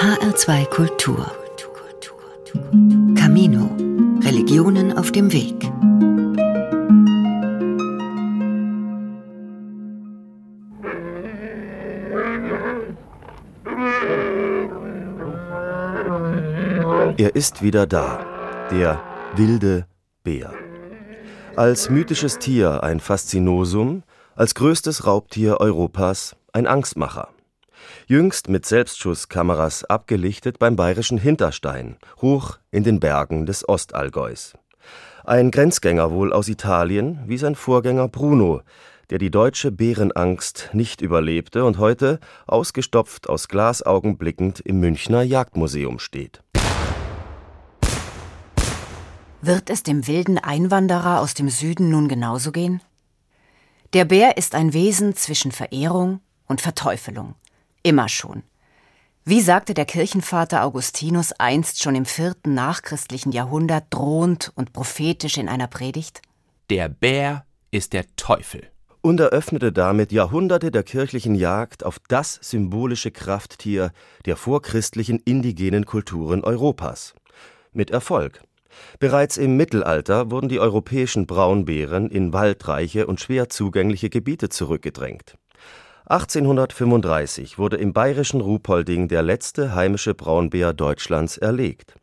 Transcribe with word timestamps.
HR2 0.00 0.64
Kultur. 0.70 1.30
Camino. 3.14 3.76
Religionen 4.22 4.96
auf 4.96 5.12
dem 5.12 5.30
Weg. 5.30 5.70
Er 17.18 17.36
ist 17.36 17.60
wieder 17.60 17.86
da, 17.86 18.24
der 18.70 19.02
wilde 19.36 19.86
Bär. 20.24 20.54
Als 21.56 21.90
mythisches 21.90 22.38
Tier 22.38 22.82
ein 22.82 23.00
Faszinosum, 23.00 24.02
als 24.34 24.54
größtes 24.54 25.06
Raubtier 25.06 25.60
Europas 25.60 26.36
ein 26.54 26.66
Angstmacher. 26.66 27.28
Jüngst 28.10 28.48
mit 28.48 28.66
Selbstschusskameras 28.66 29.84
abgelichtet 29.84 30.58
beim 30.58 30.74
bayerischen 30.74 31.16
Hinterstein, 31.16 31.96
hoch 32.20 32.58
in 32.72 32.82
den 32.82 32.98
Bergen 32.98 33.46
des 33.46 33.68
Ostallgäus. 33.68 34.54
Ein 35.22 35.52
Grenzgänger 35.52 36.10
wohl 36.10 36.32
aus 36.32 36.48
Italien, 36.48 37.20
wie 37.26 37.38
sein 37.38 37.54
Vorgänger 37.54 38.08
Bruno, 38.08 38.62
der 39.10 39.18
die 39.18 39.30
deutsche 39.30 39.70
Bärenangst 39.70 40.70
nicht 40.72 41.02
überlebte 41.02 41.64
und 41.64 41.78
heute, 41.78 42.18
ausgestopft 42.48 43.28
aus 43.28 43.46
Glasaugen 43.46 44.18
blickend, 44.18 44.58
im 44.58 44.80
Münchner 44.80 45.22
Jagdmuseum 45.22 46.00
steht. 46.00 46.42
Wird 49.40 49.70
es 49.70 49.84
dem 49.84 50.08
wilden 50.08 50.38
Einwanderer 50.38 51.20
aus 51.20 51.34
dem 51.34 51.48
Süden 51.48 51.90
nun 51.90 52.08
genauso 52.08 52.50
gehen? 52.50 52.82
Der 53.92 54.04
Bär 54.04 54.36
ist 54.36 54.56
ein 54.56 54.72
Wesen 54.72 55.14
zwischen 55.14 55.52
Verehrung 55.52 56.18
und 56.48 56.60
Verteufelung. 56.60 57.36
Immer 57.82 58.08
schon. 58.08 58.42
Wie 59.24 59.40
sagte 59.40 59.74
der 59.74 59.84
Kirchenvater 59.84 60.64
Augustinus 60.64 61.32
einst 61.32 61.82
schon 61.82 61.94
im 61.94 62.04
vierten 62.04 62.54
nachchristlichen 62.54 63.32
Jahrhundert 63.32 63.84
drohend 63.90 64.52
und 64.54 64.72
prophetisch 64.72 65.38
in 65.38 65.48
einer 65.48 65.66
Predigt? 65.66 66.22
Der 66.68 66.88
Bär 66.88 67.44
ist 67.70 67.92
der 67.92 68.04
Teufel. 68.16 68.68
Und 69.02 69.18
eröffnete 69.18 69.72
damit 69.72 70.12
Jahrhunderte 70.12 70.70
der 70.70 70.82
kirchlichen 70.82 71.34
Jagd 71.34 71.84
auf 71.84 71.98
das 72.08 72.38
symbolische 72.42 73.10
Krafttier 73.10 73.92
der 74.26 74.36
vorchristlichen 74.36 75.20
indigenen 75.20 75.86
Kulturen 75.86 76.44
Europas. 76.44 77.14
Mit 77.72 77.90
Erfolg. 77.90 78.42
Bereits 78.98 79.36
im 79.36 79.56
Mittelalter 79.56 80.30
wurden 80.30 80.48
die 80.48 80.60
europäischen 80.60 81.26
Braunbären 81.26 82.10
in 82.10 82.32
waldreiche 82.32 83.06
und 83.06 83.20
schwer 83.20 83.48
zugängliche 83.48 84.10
Gebiete 84.10 84.48
zurückgedrängt. 84.48 85.36
1835 86.10 87.56
wurde 87.56 87.76
im 87.76 87.92
bayerischen 87.92 88.40
Ruhpolding 88.40 89.06
der 89.06 89.22
letzte 89.22 89.76
heimische 89.76 90.12
Braunbär 90.12 90.72
Deutschlands 90.72 91.38
erlegt. 91.38 91.94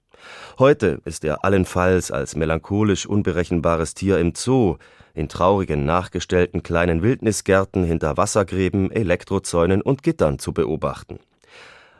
Heute 0.57 1.01
ist 1.03 1.25
er 1.25 1.43
allenfalls 1.43 2.09
als 2.09 2.37
melancholisch 2.37 3.05
unberechenbares 3.05 3.95
Tier 3.95 4.17
im 4.17 4.33
Zoo, 4.33 4.77
in 5.13 5.27
traurigen 5.27 5.85
nachgestellten 5.85 6.63
kleinen 6.63 7.03
Wildnisgärten 7.03 7.83
hinter 7.83 8.15
Wassergräben, 8.15 8.91
Elektrozäunen 8.91 9.81
und 9.81 10.03
Gittern 10.03 10.39
zu 10.39 10.53
beobachten 10.53 11.19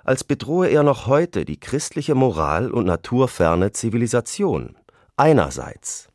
als 0.08 0.24
bedrohe 0.24 0.70
er 0.70 0.84
noch 0.84 1.08
heute 1.08 1.44
die 1.44 1.60
christliche 1.60 2.16
Moral 2.16 2.72
und 2.72 2.86
naturferne 2.86 3.74
Zivilisation. 3.74 4.78
Einerseits. 5.18 6.07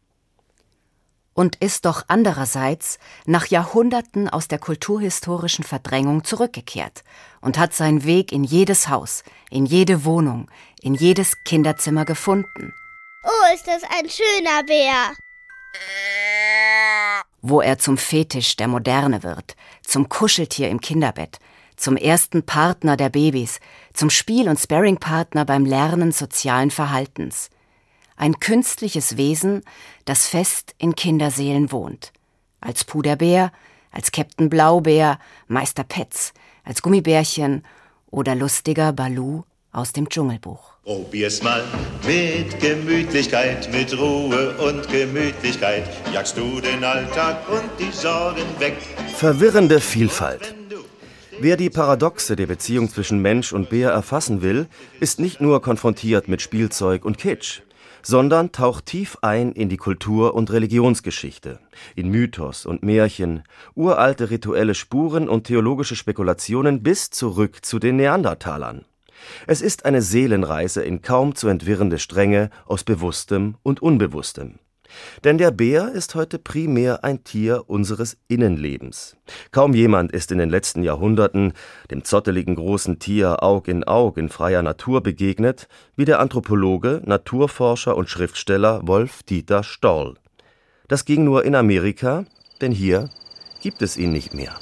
Und 1.35 1.57
ist 1.57 1.87
doch 1.87 2.05
andererseits 2.09 2.99
nach 3.25 3.47
Jahrhunderten 3.47 4.29
aus 4.29 4.49
der 4.49 4.59
kulturhistorischen 4.59 5.65
Verdrängung 5.65 6.25
zurückgekehrt 6.25 7.05
und 7.41 7.59
hat 7.59 7.75
seinen 7.75 8.05
Weg 8.05 8.33
in 8.33 8.45
jedes 8.45 8.89
Haus, 8.89 9.25
in 9.51 9.65
jede 9.65 10.05
Wohnung, 10.05 10.51
in 10.83 10.95
jedes 10.95 11.33
Kinderzimmer 11.45 12.05
gefunden. 12.05 12.75
Oh, 13.25 13.55
ist 13.55 13.67
das 13.67 13.83
ein 13.83 14.09
schöner 14.09 14.63
Bär! 14.65 15.15
Wo 17.41 17.61
er 17.61 17.79
zum 17.79 17.97
Fetisch 17.97 18.57
der 18.57 18.69
Moderne 18.69 19.23
wird, 19.23 19.57
zum 19.85 20.09
Kuscheltier 20.09 20.69
im 20.69 20.81
Kinderbett, 20.81 21.39
zum 21.77 21.97
ersten 21.97 22.45
Partner 22.45 22.97
der 22.97 23.09
Babys, 23.09 23.59
zum 23.95 24.11
Spiel- 24.11 24.49
und 24.49 24.61
Sparringpartner 24.61 25.45
beim 25.45 25.65
Lernen 25.65 26.13
sozialen 26.13 26.71
Verhaltens. 26.71 27.51
Ein 28.23 28.39
künstliches 28.39 29.17
Wesen, 29.17 29.63
das 30.05 30.29
fest 30.29 30.77
in 30.79 30.95
Kinderseelen 30.95 31.73
wohnt. 31.73 32.13
Als 32.61 32.85
Puderbär, 32.85 33.51
als 33.91 34.13
Captain 34.13 34.49
Blaubeer, 34.49 35.19
Meister 35.49 35.83
Petz, 35.83 36.33
als 36.63 36.83
Gummibärchen 36.83 37.65
oder 38.13 38.37
lustiger 38.37 38.93
Balu 38.93 39.43
aus 39.73 39.93
dem 39.93 40.09
Dschungelbuch. 40.09 40.75
Probier's 40.85 41.43
mal 41.43 41.65
mit 42.07 42.61
Gemütlichkeit, 42.61 43.69
mit 43.73 43.99
Ruhe 43.99 44.57
und 44.59 44.89
Gemütlichkeit. 44.89 45.91
Jagst 46.15 46.37
du 46.37 46.61
den 46.61 46.85
Alltag 46.85 47.39
und 47.49 47.71
die 47.81 47.91
Sorgen 47.91 48.47
weg. 48.61 48.77
Verwirrende 49.17 49.81
Vielfalt. 49.81 50.55
Wer 51.41 51.57
die 51.57 51.71
Paradoxe 51.71 52.37
der 52.37 52.47
Beziehung 52.47 52.89
zwischen 52.89 53.21
Mensch 53.21 53.53
und 53.53 53.69
Bär 53.69 53.91
erfassen 53.91 54.43
will, 54.43 54.69
ist 55.01 55.19
nicht 55.19 55.41
nur 55.41 55.61
konfrontiert 55.61 56.29
mit 56.29 56.41
Spielzeug 56.41 57.05
und 57.05 57.19
Kitsch, 57.19 57.63
sondern 58.07 58.53
taucht 58.53 58.87
tief 58.87 59.19
ein 59.23 59.53
in 59.53 59.69
die 59.69 59.77
Kultur- 59.77 60.35
und 60.35 60.51
Religionsgeschichte, 60.51 61.61
in 61.95 62.09
Mythos 62.09 62.67
und 62.67 62.83
Märchen, 62.83 63.43
uralte 63.75 64.31
rituelle 64.31 64.75
Spuren 64.75 65.29
und 65.29 65.45
theologische 65.45 65.97
Spekulationen 65.97 66.83
bis 66.83 67.11
zurück 67.11 67.65
zu 67.65 67.79
den 67.79 67.97
Neandertalern. 67.97 68.85
Es 69.47 69.63
ist 69.63 69.85
eine 69.85 70.03
Seelenreise 70.03 70.83
in 70.83 71.03
kaum 71.03 71.35
zu 71.35 71.49
entwirrende 71.49 71.99
Stränge 71.99 72.51
aus 72.67 72.85
Bewusstem 72.85 73.57
und 73.63 73.81
Unbewusstem. 73.81 74.59
Denn 75.25 75.39
der 75.39 75.51
Bär 75.51 75.93
ist 75.93 76.15
heute 76.15 76.39
primär 76.39 77.05
ein 77.05 77.25
Tier 77.25 77.65
unseres 77.69 78.17
Innenlebens. 78.29 79.17
Kaum 79.51 79.75
jemand 79.75 80.13
ist 80.13 80.33
in 80.33 80.39
den 80.39 80.51
letzten 80.51 80.83
Jahrhunderten 80.83 81.53
dem 81.91 82.05
zotteligen 82.05 82.55
großen 82.55 82.99
Tier 82.99 83.43
Aug 83.43 83.69
in 83.69 83.85
Aug 83.85 84.17
in 84.17 84.29
freier 84.29 84.63
Natur 84.63 85.03
begegnet, 85.03 85.69
wie 85.97 86.05
der 86.05 86.21
Anthropologe, 86.21 87.03
Naturforscher 87.05 87.97
und 87.97 88.09
Schriftsteller 88.09 88.81
Wolf 88.87 89.23
Dieter 89.23 89.63
Stoll. 89.63 90.15
Das 90.89 91.05
ging 91.05 91.25
nur 91.25 91.45
in 91.45 91.55
Amerika, 91.55 92.25
denn 92.61 92.73
hier 92.73 93.09
gibt 93.63 93.83
es 93.83 93.97
ihn 93.97 94.13
nicht 94.13 94.35
mehr. 94.35 94.59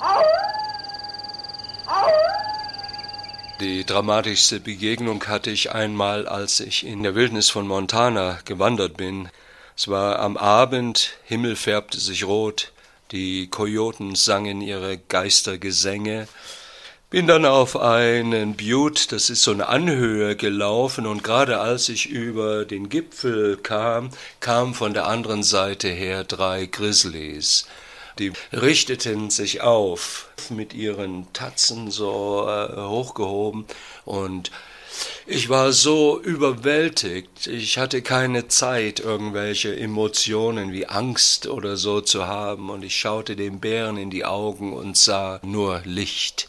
Die 3.60 3.84
dramatischste 3.84 4.58
Begegnung 4.58 5.22
hatte 5.26 5.50
ich 5.50 5.70
einmal, 5.72 6.26
als 6.26 6.60
ich 6.60 6.86
in 6.86 7.02
der 7.02 7.14
Wildnis 7.14 7.50
von 7.50 7.66
Montana 7.66 8.38
gewandert 8.46 8.96
bin. 8.96 9.28
Es 9.80 9.88
war 9.88 10.18
am 10.18 10.36
Abend, 10.36 11.12
Himmel 11.24 11.56
färbte 11.56 11.98
sich 11.98 12.24
rot, 12.24 12.70
die 13.12 13.46
Kojoten 13.46 14.14
sangen 14.14 14.60
ihre 14.60 14.98
Geistergesänge. 14.98 16.28
Bin 17.08 17.26
dann 17.26 17.46
auf 17.46 17.78
einen 17.78 18.56
Butte, 18.56 19.08
das 19.08 19.30
ist 19.30 19.42
so 19.42 19.52
eine 19.52 19.68
Anhöhe, 19.68 20.36
gelaufen 20.36 21.06
und 21.06 21.24
gerade 21.24 21.60
als 21.60 21.88
ich 21.88 22.10
über 22.10 22.66
den 22.66 22.90
Gipfel 22.90 23.56
kam, 23.56 24.10
kamen 24.40 24.74
von 24.74 24.92
der 24.92 25.06
anderen 25.06 25.42
Seite 25.42 25.88
her 25.88 26.24
drei 26.24 26.66
Grizzlies. 26.66 27.66
Die 28.18 28.34
richteten 28.52 29.30
sich 29.30 29.62
auf, 29.62 30.28
mit 30.50 30.74
ihren 30.74 31.32
Tatzen 31.32 31.90
so 31.90 32.46
äh, 32.46 32.76
hochgehoben 32.76 33.64
und 34.04 34.50
ich 35.26 35.48
war 35.48 35.72
so 35.72 36.20
überwältigt, 36.20 37.46
ich 37.46 37.78
hatte 37.78 38.02
keine 38.02 38.48
Zeit, 38.48 39.00
irgendwelche 39.00 39.76
Emotionen 39.76 40.72
wie 40.72 40.86
Angst 40.86 41.46
oder 41.46 41.76
so 41.76 42.00
zu 42.00 42.26
haben, 42.26 42.70
und 42.70 42.82
ich 42.82 42.96
schaute 42.96 43.36
dem 43.36 43.60
Bären 43.60 43.96
in 43.96 44.10
die 44.10 44.24
Augen 44.24 44.72
und 44.72 44.96
sah 44.96 45.40
nur 45.42 45.82
Licht. 45.84 46.48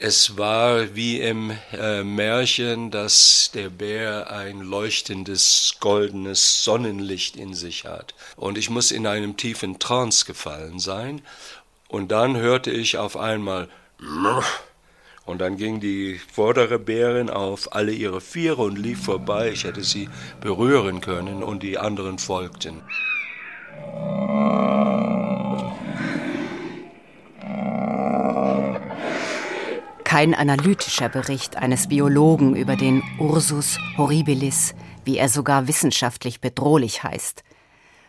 Es 0.00 0.36
war 0.38 0.94
wie 0.94 1.20
im 1.20 1.52
äh, 1.72 2.04
Märchen, 2.04 2.92
dass 2.92 3.50
der 3.52 3.68
Bär 3.68 4.30
ein 4.30 4.60
leuchtendes, 4.60 5.74
goldenes 5.80 6.62
Sonnenlicht 6.62 7.34
in 7.34 7.52
sich 7.52 7.84
hat. 7.84 8.14
Und 8.36 8.58
ich 8.58 8.70
muss 8.70 8.92
in 8.92 9.08
einem 9.08 9.36
tiefen 9.36 9.80
Trance 9.80 10.24
gefallen 10.24 10.78
sein. 10.78 11.20
Und 11.88 12.12
dann 12.12 12.36
hörte 12.36 12.70
ich 12.70 12.96
auf 12.96 13.16
einmal 13.16 13.68
und 15.28 15.42
dann 15.42 15.58
ging 15.58 15.78
die 15.78 16.18
vordere 16.32 16.78
Bärin 16.78 17.28
auf 17.28 17.74
alle 17.74 17.92
ihre 17.92 18.22
Viere 18.22 18.62
und 18.62 18.78
lief 18.78 19.04
vorbei. 19.04 19.50
Ich 19.52 19.64
hätte 19.64 19.84
sie 19.84 20.08
berühren 20.40 21.02
können 21.02 21.42
und 21.42 21.62
die 21.62 21.76
anderen 21.76 22.18
folgten. 22.18 22.80
Kein 30.02 30.34
analytischer 30.34 31.10
Bericht 31.10 31.56
eines 31.56 31.88
Biologen 31.88 32.56
über 32.56 32.76
den 32.76 33.02
Ursus 33.18 33.78
horribilis, 33.98 34.74
wie 35.04 35.18
er 35.18 35.28
sogar 35.28 35.68
wissenschaftlich 35.68 36.40
bedrohlich 36.40 37.02
heißt. 37.02 37.44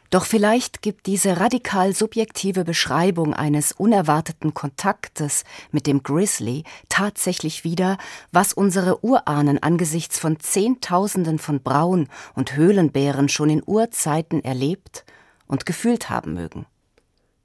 Doch 0.10 0.26
vielleicht 0.26 0.82
gibt 0.82 1.06
diese 1.06 1.40
radikal 1.40 1.94
subjektive 1.94 2.64
Beschreibung 2.64 3.36
eines 3.36 3.72
unerwarteten 3.72 4.56
Kontaktes 4.56 5.44
mit 5.72 5.86
dem 5.86 6.02
Grizzly 6.02 6.64
tatsächlich 6.90 7.64
wieder, 7.64 7.98
was 8.32 8.54
unsere 8.54 9.04
Urahnen 9.04 9.62
angesichts 9.62 10.18
von 10.18 10.40
Zehntausenden 10.40 11.38
von 11.38 11.62
Braun- 11.62 12.08
und 12.34 12.56
Höhlenbären 12.56 13.30
schon 13.30 13.52
in 13.52 13.62
Urzeiten 13.64 14.44
erlebt 14.44 15.06
und 15.46 15.68
gefühlt 15.68 16.10
haben 16.10 16.34
mögen. 16.34 16.66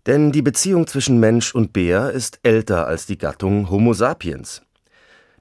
Denn 0.07 0.33
die 0.33 0.43
Beziehung 0.43 0.87
zwischen 0.87 1.19
Mensch 1.21 1.55
und 1.55 1.73
Bär 1.73 2.13
ist 2.13 2.41
älter 2.43 2.87
als 2.87 3.05
die 3.07 3.19
Gattung 3.19 3.71
Homo 3.71 3.93
sapiens. 3.93 4.63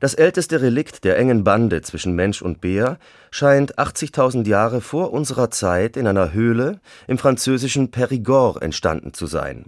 Das 0.04 0.16
älteste 0.16 0.62
Relikt 0.62 1.06
der 1.06 1.18
engen 1.18 1.46
Bande 1.46 1.82
zwischen 1.82 2.14
Mensch 2.14 2.42
und 2.42 2.60
Bär 2.60 2.98
scheint 3.32 3.80
80.000 3.80 4.46
Jahre 4.46 4.82
vor 4.82 5.14
unserer 5.14 5.50
Zeit 5.50 5.96
in 5.96 6.08
einer 6.08 6.34
Höhle 6.34 6.82
im 7.08 7.18
französischen 7.18 7.90
Périgord 7.90 8.62
entstanden 8.62 9.14
zu 9.14 9.28
sein. 9.28 9.68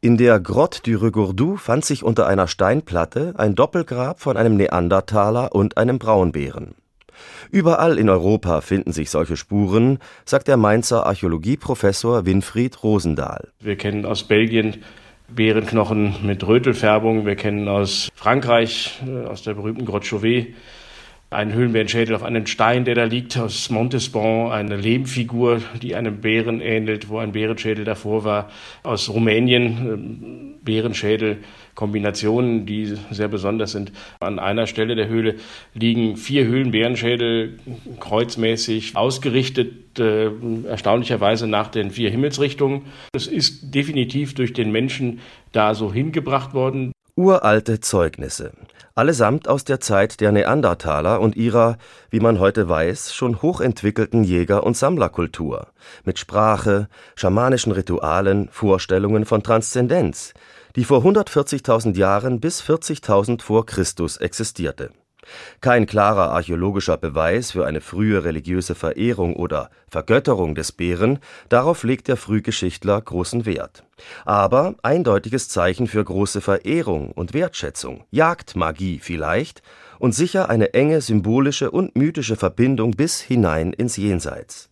In 0.00 0.16
der 0.16 0.40
Grotte 0.40 0.82
du 0.82 0.96
Regourdou 0.96 1.54
fand 1.54 1.84
sich 1.84 2.02
unter 2.02 2.26
einer 2.26 2.48
Steinplatte 2.48 3.34
ein 3.36 3.54
Doppelgrab 3.54 4.18
von 4.18 4.36
einem 4.36 4.56
Neandertaler 4.56 5.54
und 5.54 5.76
einem 5.76 6.00
Braunbären. 6.00 6.74
Überall 7.52 7.98
in 7.98 8.08
Europa 8.08 8.62
finden 8.62 8.90
sich 8.90 9.10
solche 9.10 9.36
Spuren, 9.36 10.00
sagt 10.24 10.48
der 10.48 10.56
Mainzer 10.56 11.06
Archäologieprofessor 11.06 12.26
Winfried 12.26 12.82
Rosendahl. 12.82 13.50
Wir 13.60 13.76
kennen 13.76 14.06
aus 14.06 14.24
Belgien 14.24 14.82
Bärenknochen 15.28 16.14
mit 16.22 16.46
Rötelfärbung. 16.46 17.26
Wir 17.26 17.36
kennen 17.36 17.68
aus 17.68 18.08
Frankreich, 18.14 18.98
äh, 19.06 19.26
aus 19.26 19.42
der 19.42 19.54
berühmten 19.54 19.84
Grotte 19.84 20.06
Chauvet, 20.06 20.54
einen 21.28 21.52
Höhlenbärenschädel 21.52 22.16
auf 22.16 22.22
einem 22.22 22.46
Stein, 22.46 22.86
der 22.86 22.94
da 22.94 23.04
liegt, 23.04 23.36
aus 23.36 23.68
Montespan, 23.68 24.50
eine 24.50 24.76
Lehmfigur, 24.76 25.60
die 25.82 25.94
einem 25.94 26.22
Bären 26.22 26.62
ähnelt, 26.62 27.10
wo 27.10 27.18
ein 27.18 27.32
Bärenschädel 27.32 27.84
davor 27.84 28.24
war, 28.24 28.50
aus 28.82 29.10
Rumänien, 29.10 29.64
ähm, 29.64 30.54
Bärenschädel, 30.62 31.38
Kombinationen, 31.78 32.66
die 32.66 32.92
sehr 33.12 33.28
besonders 33.28 33.70
sind. 33.70 33.92
An 34.18 34.40
einer 34.40 34.66
Stelle 34.66 34.96
der 34.96 35.06
Höhle 35.06 35.36
liegen 35.74 36.16
vier 36.16 36.44
Höhlenbärenschädel 36.44 37.60
kreuzmäßig 38.00 38.96
ausgerichtet, 38.96 39.96
äh, 40.00 40.28
erstaunlicherweise 40.66 41.46
nach 41.46 41.68
den 41.68 41.92
vier 41.92 42.10
Himmelsrichtungen. 42.10 42.86
Es 43.12 43.28
ist 43.28 43.72
definitiv 43.72 44.34
durch 44.34 44.52
den 44.52 44.72
Menschen 44.72 45.20
da 45.52 45.76
so 45.76 45.92
hingebracht 45.92 46.52
worden. 46.52 46.90
Uralte 47.14 47.78
Zeugnisse 47.78 48.54
allesamt 48.98 49.46
aus 49.46 49.62
der 49.62 49.78
Zeit 49.78 50.20
der 50.20 50.32
Neandertaler 50.32 51.20
und 51.20 51.36
ihrer, 51.36 51.78
wie 52.10 52.18
man 52.18 52.40
heute 52.40 52.68
weiß, 52.68 53.14
schon 53.14 53.40
hochentwickelten 53.40 54.24
Jäger- 54.24 54.64
und 54.64 54.76
Sammlerkultur, 54.76 55.68
mit 56.04 56.18
Sprache, 56.18 56.88
schamanischen 57.14 57.70
Ritualen, 57.70 58.48
Vorstellungen 58.50 59.24
von 59.24 59.44
Transzendenz, 59.44 60.34
die 60.76 60.84
vor 60.84 61.04
140.000 61.04 61.96
Jahren 61.96 62.40
bis 62.40 62.62
40.000 62.62 63.42
vor 63.42 63.66
Christus 63.66 64.16
existierte 64.16 64.90
kein 65.60 65.86
klarer 65.86 66.30
archäologischer 66.30 66.96
Beweis 66.96 67.52
für 67.52 67.66
eine 67.66 67.80
frühe 67.80 68.24
religiöse 68.24 68.74
Verehrung 68.74 69.36
oder 69.36 69.70
Vergötterung 69.88 70.54
des 70.54 70.72
Bären, 70.72 71.18
darauf 71.48 71.82
legt 71.82 72.08
der 72.08 72.16
Frühgeschichtler 72.16 73.00
großen 73.00 73.46
Wert. 73.46 73.84
Aber 74.24 74.74
eindeutiges 74.82 75.48
Zeichen 75.48 75.86
für 75.86 76.04
große 76.04 76.40
Verehrung 76.40 77.12
und 77.12 77.34
Wertschätzung, 77.34 78.04
Jagdmagie 78.10 79.00
vielleicht 79.00 79.62
und 79.98 80.14
sicher 80.14 80.48
eine 80.48 80.74
enge 80.74 81.00
symbolische 81.00 81.70
und 81.70 81.96
mythische 81.96 82.36
Verbindung 82.36 82.92
bis 82.92 83.20
hinein 83.20 83.72
ins 83.72 83.96
Jenseits 83.96 84.70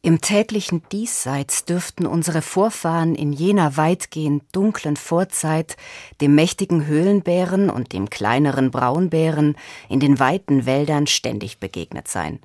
im 0.00 0.20
täglichen 0.20 0.82
Diesseits 0.92 1.64
dürften 1.64 2.06
unsere 2.06 2.40
Vorfahren 2.40 3.16
in 3.16 3.32
jener 3.32 3.76
weitgehend 3.76 4.44
dunklen 4.52 4.96
Vorzeit 4.96 5.76
dem 6.20 6.34
mächtigen 6.36 6.86
Höhlenbären 6.86 7.68
und 7.68 7.92
dem 7.92 8.08
kleineren 8.08 8.70
Braunbären 8.70 9.56
in 9.88 9.98
den 9.98 10.20
weiten 10.20 10.66
Wäldern 10.66 11.08
ständig 11.08 11.58
begegnet 11.58 12.06
sein. 12.06 12.38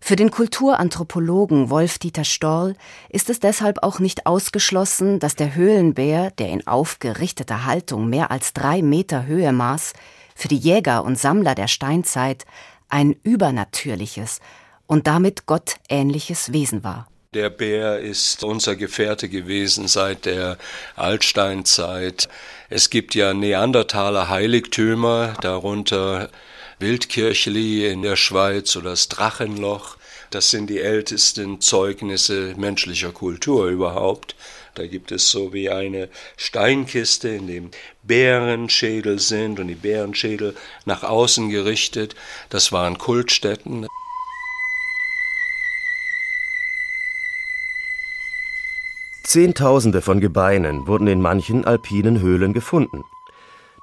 Für 0.00 0.14
den 0.14 0.30
Kulturanthropologen 0.30 1.70
Wolf-Dieter 1.70 2.24
Storl 2.24 2.76
ist 3.08 3.30
es 3.30 3.40
deshalb 3.40 3.82
auch 3.82 3.98
nicht 3.98 4.26
ausgeschlossen, 4.26 5.18
dass 5.18 5.34
der 5.34 5.54
Höhlenbär, 5.54 6.30
der 6.32 6.50
in 6.50 6.66
aufgerichteter 6.66 7.64
Haltung 7.64 8.08
mehr 8.08 8.30
als 8.30 8.52
drei 8.52 8.82
Meter 8.82 9.26
Höhe 9.26 9.52
maß, 9.52 9.94
für 10.36 10.48
die 10.48 10.56
Jäger 10.56 11.02
und 11.02 11.18
Sammler 11.18 11.54
der 11.54 11.66
Steinzeit 11.66 12.46
ein 12.88 13.16
übernatürliches, 13.24 14.40
und 14.88 15.06
damit 15.06 15.46
gottähnliches 15.46 16.52
Wesen 16.52 16.82
war. 16.82 17.06
Der 17.34 17.50
Bär 17.50 18.00
ist 18.00 18.42
unser 18.42 18.74
Gefährte 18.74 19.28
gewesen 19.28 19.86
seit 19.86 20.24
der 20.24 20.56
Altsteinzeit. 20.96 22.28
Es 22.70 22.88
gibt 22.88 23.14
ja 23.14 23.34
Neandertaler 23.34 24.30
Heiligtümer, 24.30 25.34
darunter 25.42 26.30
Wildkirchli 26.78 27.86
in 27.86 28.02
der 28.02 28.16
Schweiz 28.16 28.74
oder 28.76 28.90
das 28.90 29.08
Drachenloch. 29.08 29.98
Das 30.30 30.50
sind 30.50 30.70
die 30.70 30.80
ältesten 30.80 31.60
Zeugnisse 31.60 32.54
menschlicher 32.56 33.12
Kultur 33.12 33.66
überhaupt. 33.68 34.34
Da 34.74 34.86
gibt 34.86 35.12
es 35.12 35.30
so 35.30 35.52
wie 35.52 35.68
eine 35.68 36.08
Steinkiste, 36.38 37.28
in 37.28 37.46
dem 37.46 37.70
Bärenschädel 38.04 39.18
sind 39.18 39.60
und 39.60 39.68
die 39.68 39.74
Bärenschädel 39.74 40.56
nach 40.86 41.02
außen 41.02 41.50
gerichtet. 41.50 42.14
Das 42.48 42.72
waren 42.72 42.96
Kultstätten. 42.96 43.86
Zehntausende 49.28 50.00
von 50.00 50.20
Gebeinen 50.20 50.86
wurden 50.86 51.06
in 51.06 51.20
manchen 51.20 51.66
alpinen 51.66 52.22
Höhlen 52.22 52.54
gefunden. 52.54 53.04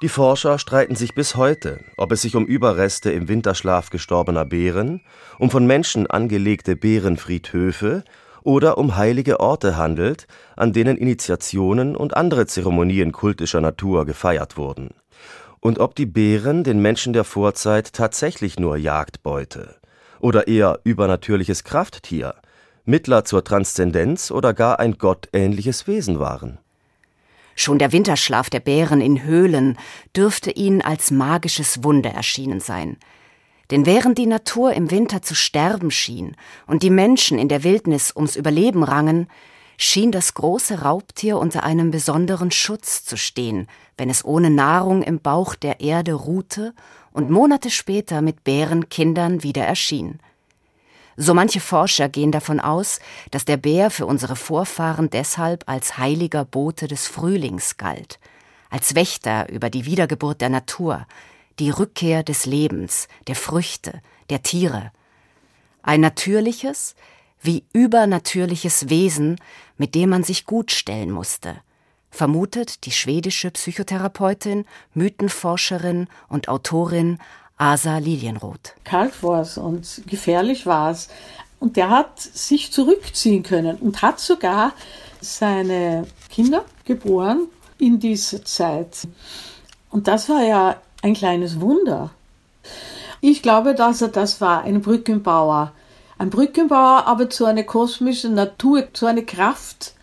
Die 0.02 0.08
Forscher 0.08 0.58
streiten 0.58 0.96
sich 0.96 1.14
bis 1.14 1.36
heute, 1.36 1.84
ob 1.96 2.10
es 2.10 2.22
sich 2.22 2.34
um 2.34 2.46
Überreste 2.46 3.12
im 3.12 3.28
Winterschlaf 3.28 3.90
gestorbener 3.90 4.44
Bären, 4.44 5.02
um 5.38 5.48
von 5.48 5.64
Menschen 5.64 6.08
angelegte 6.08 6.74
Bärenfriedhöfe 6.74 8.02
oder 8.42 8.76
um 8.76 8.96
heilige 8.96 9.38
Orte 9.38 9.76
handelt, 9.76 10.26
an 10.56 10.72
denen 10.72 10.96
Initiationen 10.96 11.94
und 11.94 12.16
andere 12.16 12.46
Zeremonien 12.46 13.12
kultischer 13.12 13.60
Natur 13.60 14.04
gefeiert 14.04 14.56
wurden. 14.56 14.94
Und 15.60 15.78
ob 15.78 15.94
die 15.94 16.06
Bären 16.06 16.64
den 16.64 16.82
Menschen 16.82 17.12
der 17.12 17.22
Vorzeit 17.22 17.92
tatsächlich 17.92 18.58
nur 18.58 18.76
Jagdbeute 18.76 19.76
oder 20.18 20.48
eher 20.48 20.80
übernatürliches 20.82 21.62
Krafttier, 21.62 22.34
Mittler 22.86 23.24
zur 23.24 23.42
Transzendenz 23.42 24.30
oder 24.30 24.54
gar 24.54 24.78
ein 24.78 24.96
gottähnliches 24.96 25.86
Wesen 25.86 26.20
waren. 26.20 26.58
Schon 27.56 27.78
der 27.78 27.90
Winterschlaf 27.90 28.48
der 28.48 28.60
Bären 28.60 29.00
in 29.00 29.24
Höhlen 29.24 29.76
dürfte 30.14 30.52
ihnen 30.52 30.82
als 30.82 31.10
magisches 31.10 31.82
Wunder 31.82 32.10
erschienen 32.10 32.60
sein. 32.60 32.96
Denn 33.72 33.86
während 33.86 34.18
die 34.18 34.26
Natur 34.26 34.72
im 34.72 34.90
Winter 34.90 35.22
zu 35.22 35.34
sterben 35.34 35.90
schien 35.90 36.36
und 36.66 36.82
die 36.84 36.90
Menschen 36.90 37.38
in 37.38 37.48
der 37.48 37.64
Wildnis 37.64 38.14
ums 38.14 38.36
Überleben 38.36 38.84
rangen, 38.84 39.26
schien 39.78 40.12
das 40.12 40.34
große 40.34 40.82
Raubtier 40.82 41.38
unter 41.38 41.64
einem 41.64 41.90
besonderen 41.90 42.50
Schutz 42.50 43.04
zu 43.04 43.16
stehen, 43.16 43.66
wenn 43.98 44.10
es 44.10 44.24
ohne 44.24 44.50
Nahrung 44.50 45.02
im 45.02 45.18
Bauch 45.18 45.54
der 45.54 45.80
Erde 45.80 46.12
ruhte 46.12 46.74
und 47.12 47.30
Monate 47.30 47.70
später 47.70 48.22
mit 48.22 48.44
Bärenkindern 48.44 49.42
wieder 49.42 49.64
erschien. 49.64 50.20
So 51.16 51.32
manche 51.32 51.60
Forscher 51.60 52.08
gehen 52.08 52.30
davon 52.30 52.60
aus, 52.60 53.00
dass 53.30 53.44
der 53.44 53.56
Bär 53.56 53.90
für 53.90 54.06
unsere 54.06 54.36
Vorfahren 54.36 55.08
deshalb 55.08 55.64
als 55.66 55.96
heiliger 55.96 56.44
Bote 56.44 56.88
des 56.88 57.06
Frühlings 57.06 57.78
galt, 57.78 58.18
als 58.68 58.94
Wächter 58.94 59.48
über 59.48 59.70
die 59.70 59.86
Wiedergeburt 59.86 60.42
der 60.42 60.50
Natur, 60.50 61.06
die 61.58 61.70
Rückkehr 61.70 62.22
des 62.22 62.44
Lebens, 62.44 63.08
der 63.28 63.34
Früchte, 63.34 64.02
der 64.28 64.42
Tiere. 64.42 64.92
Ein 65.82 66.02
natürliches, 66.02 66.94
wie 67.40 67.64
übernatürliches 67.72 68.90
Wesen, 68.90 69.36
mit 69.78 69.94
dem 69.94 70.10
man 70.10 70.22
sich 70.22 70.44
gut 70.44 70.70
stellen 70.70 71.10
musste, 71.10 71.56
vermutet 72.10 72.84
die 72.84 72.92
schwedische 72.92 73.50
Psychotherapeutin, 73.50 74.64
Mythenforscherin 74.94 76.08
und 76.28 76.48
Autorin 76.48 77.18
Asa 77.58 77.98
Lilienroth. 77.98 78.74
Kalt 78.84 79.22
war 79.22 79.40
es 79.40 79.56
und 79.56 80.02
gefährlich 80.06 80.66
war 80.66 80.90
es. 80.90 81.08
Und 81.58 81.76
der 81.76 81.88
hat 81.88 82.20
sich 82.20 82.70
zurückziehen 82.70 83.42
können 83.42 83.78
und 83.78 84.02
hat 84.02 84.20
sogar 84.20 84.72
seine 85.20 86.06
Kinder 86.30 86.64
geboren 86.84 87.48
in 87.78 87.98
dieser 87.98 88.44
Zeit. 88.44 89.08
Und 89.90 90.06
das 90.06 90.28
war 90.28 90.42
ja 90.42 90.76
ein 91.02 91.14
kleines 91.14 91.60
Wunder. 91.60 92.10
Ich 93.22 93.40
glaube, 93.42 93.74
dass 93.74 94.02
er 94.02 94.08
das 94.08 94.40
war, 94.40 94.62
ein 94.62 94.82
Brückenbauer. 94.82 95.72
Ein 96.18 96.30
Brückenbauer, 96.30 97.06
aber 97.06 97.30
zu 97.30 97.46
einer 97.46 97.64
kosmischen 97.64 98.34
Natur, 98.34 98.88
zu 98.92 99.06
einer 99.06 99.22
Kraft, 99.22 99.94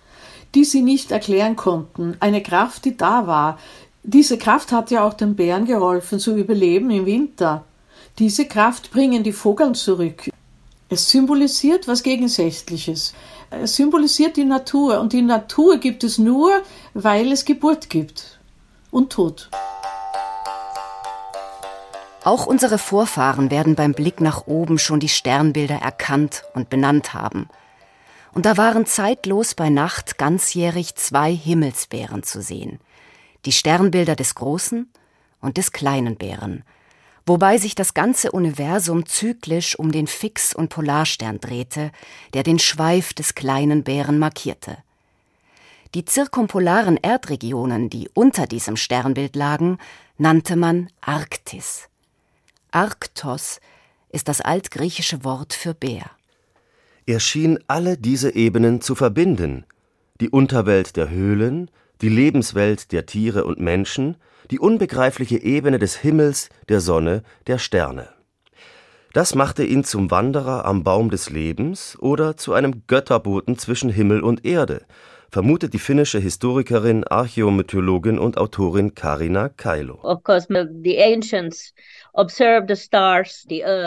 die 0.55 0.63
sie 0.63 0.81
nicht 0.81 1.11
erklären 1.11 1.55
konnten. 1.55 2.17
Eine 2.19 2.41
Kraft, 2.41 2.85
die 2.85 2.97
da 2.97 3.27
war, 3.27 3.59
diese 4.03 4.37
Kraft 4.37 4.73
hat 4.73 4.91
ja 4.91 5.05
auch 5.05 5.13
den 5.13 5.35
Bären 5.35 5.65
geholfen 5.65 6.19
zu 6.19 6.35
überleben 6.35 6.91
im 6.91 7.05
Winter. 7.05 7.63
Diese 8.19 8.45
Kraft 8.45 8.91
bringen 8.91 9.23
die 9.23 9.31
Vogeln 9.31 9.75
zurück. 9.75 10.29
Es 10.89 11.09
symbolisiert 11.09 11.87
was 11.87 12.03
Gegensätzliches. 12.03 13.13
Es 13.49 13.75
symbolisiert 13.75 14.35
die 14.35 14.43
Natur 14.43 14.99
und 14.99 15.13
die 15.13 15.21
Natur 15.21 15.77
gibt 15.77 16.03
es 16.03 16.17
nur, 16.17 16.51
weil 16.93 17.31
es 17.31 17.45
Geburt 17.45 17.89
gibt 17.89 18.39
und 18.91 19.11
Tod. 19.11 19.49
Auch 22.25 22.45
unsere 22.45 22.77
Vorfahren 22.77 23.51
werden 23.51 23.75
beim 23.75 23.93
Blick 23.93 24.21
nach 24.21 24.47
oben 24.47 24.79
schon 24.79 24.99
die 24.99 25.09
Sternbilder 25.09 25.75
erkannt 25.75 26.43
und 26.53 26.69
benannt 26.69 27.13
haben. 27.13 27.47
Und 28.33 28.45
da 28.45 28.57
waren 28.57 28.85
zeitlos 28.85 29.55
bei 29.55 29.69
Nacht 29.69 30.17
ganzjährig 30.17 30.95
zwei 30.95 31.33
Himmelsbären 31.33 32.23
zu 32.23 32.41
sehen. 32.41 32.79
Die 33.45 33.51
Sternbilder 33.51 34.15
des 34.15 34.35
großen 34.35 34.89
und 35.41 35.57
des 35.57 35.71
kleinen 35.71 36.15
Bären, 36.15 36.63
wobei 37.25 37.57
sich 37.57 37.75
das 37.75 37.93
ganze 37.93 38.31
Universum 38.31 39.05
zyklisch 39.05 39.77
um 39.77 39.91
den 39.91 40.07
Fix- 40.07 40.53
und 40.55 40.69
Polarstern 40.69 41.39
drehte, 41.39 41.91
der 42.33 42.43
den 42.43 42.59
Schweif 42.59 43.13
des 43.13 43.35
kleinen 43.35 43.83
Bären 43.83 44.19
markierte. 44.19 44.77
Die 45.93 46.05
zirkumpolaren 46.05 46.97
Erdregionen, 46.97 47.89
die 47.89 48.09
unter 48.13 48.47
diesem 48.47 48.77
Sternbild 48.77 49.35
lagen, 49.35 49.77
nannte 50.17 50.55
man 50.55 50.89
Arktis. 51.01 51.87
Arktos 52.71 53.59
ist 54.09 54.27
das 54.27 54.41
altgriechische 54.41 55.23
Wort 55.23 55.53
für 55.53 55.73
Bär. 55.73 56.09
Er 57.05 57.19
schien 57.19 57.59
alle 57.67 57.97
diese 57.97 58.33
Ebenen 58.33 58.81
zu 58.81 58.95
verbinden, 58.95 59.65
die 60.21 60.29
Unterwelt 60.29 60.95
der 60.95 61.09
Höhlen, 61.09 61.69
die 62.01 62.09
Lebenswelt 62.09 62.91
der 62.91 63.05
Tiere 63.05 63.45
und 63.45 63.59
Menschen, 63.59 64.17
die 64.51 64.59
unbegreifliche 64.59 65.37
Ebene 65.41 65.79
des 65.79 65.95
Himmels, 65.95 66.49
der 66.69 66.79
Sonne, 66.79 67.23
der 67.47 67.57
Sterne. 67.57 68.09
Das 69.13 69.35
machte 69.35 69.63
ihn 69.63 69.83
zum 69.83 70.09
Wanderer 70.09 70.65
am 70.65 70.83
Baum 70.83 71.11
des 71.11 71.29
Lebens 71.29 71.97
oder 71.99 72.35
zu 72.35 72.53
einem 72.53 72.83
Götterboten 72.87 73.57
zwischen 73.57 73.89
Himmel 73.89 74.21
und 74.21 74.43
Erde, 74.43 74.85
vermutet 75.33 75.73
die 75.73 75.79
finnische 75.79 76.19
Historikerin, 76.19 77.03
Archäomythologin 77.03 78.19
und 78.19 78.37
Autorin 78.37 78.95
Karina 78.95 79.49
Kailo. 79.49 79.99
Of 80.03 80.23
course, 80.23 80.47
the 80.49 80.97
ancients 80.99 81.73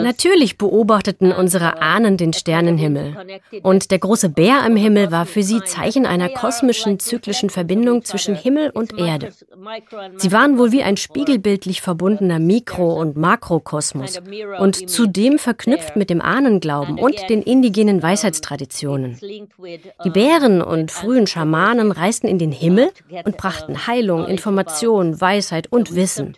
Natürlich 0.01 0.57
beobachteten 0.57 1.31
unsere 1.31 1.81
Ahnen 1.81 2.17
den 2.17 2.33
Sternenhimmel. 2.33 3.39
Und 3.63 3.89
der 3.89 3.99
große 3.99 4.27
Bär 4.27 4.63
am 4.65 4.75
Himmel 4.75 5.11
war 5.11 5.25
für 5.25 5.43
sie 5.43 5.61
Zeichen 5.63 6.05
einer 6.05 6.27
kosmischen, 6.27 6.99
zyklischen 6.99 7.49
Verbindung 7.49 8.03
zwischen 8.03 8.35
Himmel 8.35 8.71
und 8.71 8.99
Erde. 8.99 9.31
Sie 10.17 10.31
waren 10.33 10.57
wohl 10.57 10.73
wie 10.73 10.83
ein 10.83 10.97
spiegelbildlich 10.97 11.81
verbundener 11.81 12.39
Mikro- 12.39 12.99
und 12.99 13.15
Makrokosmos 13.15 14.19
und 14.59 14.89
zudem 14.89 15.39
verknüpft 15.39 15.95
mit 15.95 16.09
dem 16.09 16.19
Ahnenglauben 16.21 16.99
und 16.99 17.29
den 17.29 17.41
indigenen 17.41 18.03
Weisheitstraditionen. 18.03 19.17
Die 20.03 20.09
Bären 20.09 20.61
und 20.61 20.91
frühen 20.91 21.27
Schamanen 21.27 21.93
reisten 21.93 22.27
in 22.27 22.39
den 22.39 22.51
Himmel 22.51 22.91
und 23.23 23.37
brachten 23.37 23.87
Heilung, 23.87 24.27
Information, 24.27 25.21
Weisheit 25.21 25.71
und 25.71 25.95
Wissen. 25.95 26.35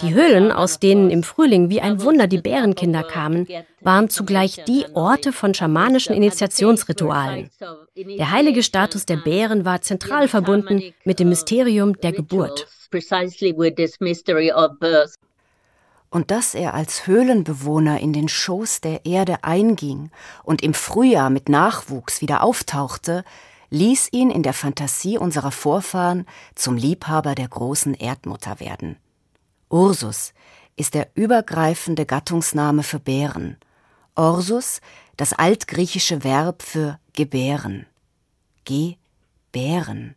Die 0.00 0.14
Höhlen, 0.14 0.50
aus 0.50 0.80
denen 0.80 0.95
denen 0.96 1.10
im 1.10 1.22
Frühling 1.22 1.68
wie 1.70 1.80
ein 1.80 2.02
Wunder 2.02 2.26
die 2.26 2.40
Bärenkinder 2.40 3.02
kamen, 3.02 3.46
waren 3.80 4.08
zugleich 4.08 4.64
die 4.66 4.86
Orte 4.94 5.32
von 5.32 5.54
schamanischen 5.54 6.14
Initiationsritualen. 6.14 7.50
Der 7.96 8.30
heilige 8.30 8.62
Status 8.62 9.06
der 9.06 9.16
Bären 9.16 9.64
war 9.64 9.82
zentral 9.82 10.28
verbunden 10.28 10.82
mit 11.04 11.20
dem 11.20 11.28
Mysterium 11.28 11.94
der 12.00 12.12
Geburt. 12.12 12.66
Und 16.08 16.30
dass 16.30 16.54
er 16.54 16.74
als 16.74 17.06
Höhlenbewohner 17.06 18.00
in 18.00 18.12
den 18.12 18.28
Schoß 18.28 18.80
der 18.80 19.04
Erde 19.04 19.42
einging 19.42 20.10
und 20.44 20.62
im 20.62 20.72
Frühjahr 20.72 21.30
mit 21.30 21.48
Nachwuchs 21.48 22.20
wieder 22.20 22.42
auftauchte, 22.42 23.24
ließ 23.70 24.08
ihn 24.12 24.30
in 24.30 24.44
der 24.44 24.52
Fantasie 24.52 25.18
unserer 25.18 25.50
Vorfahren 25.50 26.24
zum 26.54 26.76
Liebhaber 26.76 27.34
der 27.34 27.48
großen 27.48 27.94
Erdmutter 27.94 28.60
werden. 28.60 28.96
Ursus, 29.68 30.32
ist 30.76 30.94
der 30.94 31.08
übergreifende 31.14 32.06
Gattungsname 32.06 32.82
für 32.82 33.00
Bären. 33.00 33.56
Orsus, 34.14 34.80
das 35.16 35.32
altgriechische 35.32 36.24
Verb 36.24 36.62
für 36.62 36.98
gebären. 37.14 37.86
Gebären. 38.64 40.14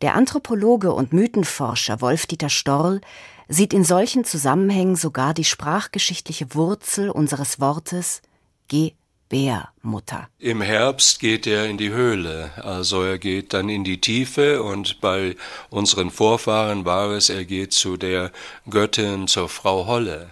Der 0.00 0.14
Anthropologe 0.14 0.92
und 0.92 1.12
Mythenforscher 1.12 2.00
Wolf-Dieter 2.00 2.48
Storl 2.48 3.00
sieht 3.48 3.72
in 3.72 3.84
solchen 3.84 4.24
Zusammenhängen 4.24 4.96
sogar 4.96 5.34
die 5.34 5.44
sprachgeschichtliche 5.44 6.54
Wurzel 6.54 7.10
unseres 7.10 7.60
Wortes 7.60 8.22
Gebären. 8.68 9.01
Bärmutter. 9.32 10.28
Im 10.38 10.60
Herbst 10.60 11.18
geht 11.18 11.46
er 11.46 11.64
in 11.64 11.78
die 11.78 11.88
Höhle, 11.88 12.50
also 12.56 13.02
er 13.02 13.16
geht 13.16 13.54
dann 13.54 13.70
in 13.70 13.82
die 13.82 13.98
Tiefe 13.98 14.62
und 14.62 15.00
bei 15.00 15.36
unseren 15.70 16.10
Vorfahren 16.10 16.84
war 16.84 17.12
es, 17.12 17.30
er 17.30 17.46
geht 17.46 17.72
zu 17.72 17.96
der 17.96 18.30
Göttin, 18.68 19.28
zur 19.28 19.48
Frau 19.48 19.86
Holle, 19.86 20.28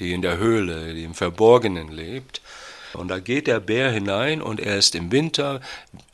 die 0.00 0.14
in 0.14 0.22
der 0.22 0.38
Höhle, 0.38 0.94
die 0.94 1.04
im 1.04 1.12
Verborgenen 1.12 1.88
lebt. 1.88 2.40
Und 2.94 3.08
da 3.08 3.18
geht 3.18 3.48
der 3.48 3.60
Bär 3.60 3.90
hinein 3.90 4.40
und 4.40 4.60
er 4.60 4.78
ist 4.78 4.94
im 4.94 5.12
Winter 5.12 5.60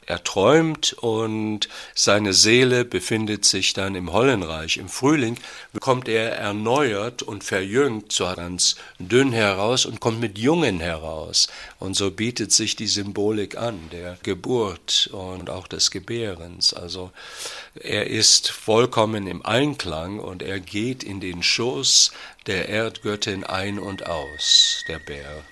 er 0.06 0.22
träumt 0.22 0.92
und 0.94 1.68
seine 1.94 2.32
Seele 2.32 2.84
befindet 2.84 3.44
sich 3.44 3.72
dann 3.72 3.94
im 3.94 4.12
Hollenreich. 4.12 4.76
Im 4.76 4.88
Frühling 4.88 5.38
kommt 5.80 6.08
er 6.08 6.32
erneuert 6.32 7.22
und 7.22 7.44
verjüngt, 7.44 8.12
so 8.12 8.24
ganz 8.34 8.76
dünn 8.98 9.32
heraus 9.32 9.86
und 9.86 10.00
kommt 10.00 10.20
mit 10.20 10.38
Jungen 10.38 10.80
heraus. 10.80 11.48
Und 11.78 11.94
so 11.96 12.10
bietet 12.10 12.52
sich 12.52 12.76
die 12.76 12.86
Symbolik 12.86 13.56
an, 13.56 13.78
der 13.92 14.18
Geburt 14.22 15.08
und 15.12 15.50
auch 15.50 15.66
des 15.66 15.90
Gebärens. 15.90 16.74
Also 16.74 17.10
er 17.74 18.06
ist 18.08 18.50
vollkommen 18.50 19.26
im 19.26 19.44
Einklang 19.44 20.20
und 20.20 20.42
er 20.42 20.60
geht 20.60 21.02
in 21.02 21.20
den 21.20 21.42
Schoß 21.42 22.12
der 22.46 22.68
Erdgöttin 22.68 23.44
ein 23.44 23.78
und 23.78 24.06
aus, 24.06 24.84
der 24.88 24.98
Bär. 24.98 25.44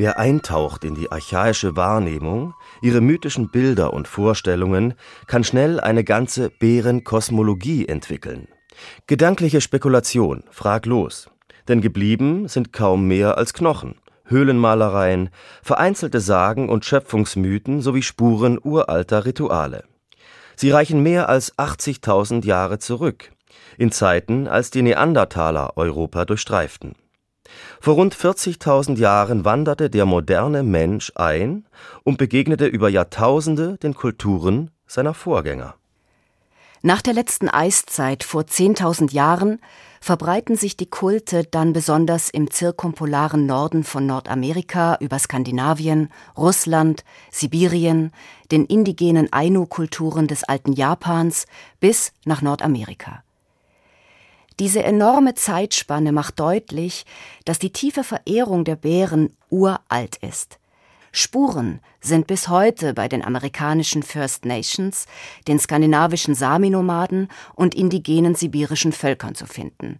Wer 0.00 0.18
eintaucht 0.18 0.84
in 0.84 0.94
die 0.94 1.12
archaische 1.12 1.76
Wahrnehmung, 1.76 2.54
ihre 2.80 3.02
mythischen 3.02 3.50
Bilder 3.50 3.92
und 3.92 4.08
Vorstellungen, 4.08 4.94
kann 5.26 5.44
schnell 5.44 5.78
eine 5.78 6.04
ganze 6.04 6.48
Bärenkosmologie 6.48 7.86
entwickeln. 7.86 8.48
Gedankliche 9.06 9.60
Spekulation, 9.60 10.44
fraglos. 10.50 11.28
Denn 11.68 11.82
geblieben 11.82 12.48
sind 12.48 12.72
kaum 12.72 13.08
mehr 13.08 13.36
als 13.36 13.52
Knochen, 13.52 13.96
Höhlenmalereien, 14.24 15.28
vereinzelte 15.62 16.20
Sagen 16.20 16.70
und 16.70 16.86
Schöpfungsmythen 16.86 17.82
sowie 17.82 18.00
Spuren 18.00 18.58
uralter 18.58 19.26
Rituale. 19.26 19.84
Sie 20.56 20.70
reichen 20.70 21.02
mehr 21.02 21.28
als 21.28 21.58
80.000 21.58 22.46
Jahre 22.46 22.78
zurück, 22.78 23.32
in 23.76 23.92
Zeiten, 23.92 24.48
als 24.48 24.70
die 24.70 24.80
Neandertaler 24.80 25.76
Europa 25.76 26.24
durchstreiften. 26.24 26.94
Vor 27.80 27.94
rund 27.94 28.14
40.000 28.14 28.98
Jahren 28.98 29.44
wanderte 29.44 29.90
der 29.90 30.06
moderne 30.06 30.62
Mensch 30.62 31.12
ein 31.14 31.66
und 32.04 32.18
begegnete 32.18 32.66
über 32.66 32.88
Jahrtausende 32.88 33.78
den 33.78 33.94
Kulturen 33.94 34.70
seiner 34.86 35.14
Vorgänger. 35.14 35.74
Nach 36.82 37.02
der 37.02 37.12
letzten 37.12 37.50
Eiszeit 37.50 38.24
vor 38.24 38.42
10.000 38.42 39.12
Jahren 39.12 39.60
verbreiten 40.00 40.56
sich 40.56 40.78
die 40.78 40.88
Kulte 40.88 41.44
dann 41.44 41.74
besonders 41.74 42.30
im 42.30 42.50
zirkumpolaren 42.50 43.44
Norden 43.44 43.84
von 43.84 44.06
Nordamerika 44.06 44.96
über 45.00 45.18
Skandinavien, 45.18 46.08
Russland, 46.38 47.04
Sibirien, 47.30 48.12
den 48.50 48.64
indigenen 48.64 49.30
Ainu-Kulturen 49.30 50.26
des 50.26 50.44
alten 50.44 50.72
Japans 50.72 51.44
bis 51.80 52.12
nach 52.24 52.40
Nordamerika. 52.40 53.22
Diese 54.60 54.82
enorme 54.82 55.34
Zeitspanne 55.34 56.12
macht 56.12 56.38
deutlich, 56.38 57.06
dass 57.46 57.58
die 57.58 57.72
tiefe 57.72 58.04
Verehrung 58.04 58.64
der 58.64 58.76
Bären 58.76 59.34
uralt 59.48 60.16
ist. 60.20 60.58
Spuren 61.12 61.80
sind 62.02 62.26
bis 62.26 62.48
heute 62.48 62.92
bei 62.92 63.08
den 63.08 63.24
amerikanischen 63.24 64.02
First 64.02 64.44
Nations, 64.44 65.06
den 65.48 65.58
skandinavischen 65.58 66.34
Sami-Nomaden 66.34 67.28
und 67.54 67.74
indigenen 67.74 68.34
sibirischen 68.34 68.92
Völkern 68.92 69.34
zu 69.34 69.46
finden. 69.46 69.98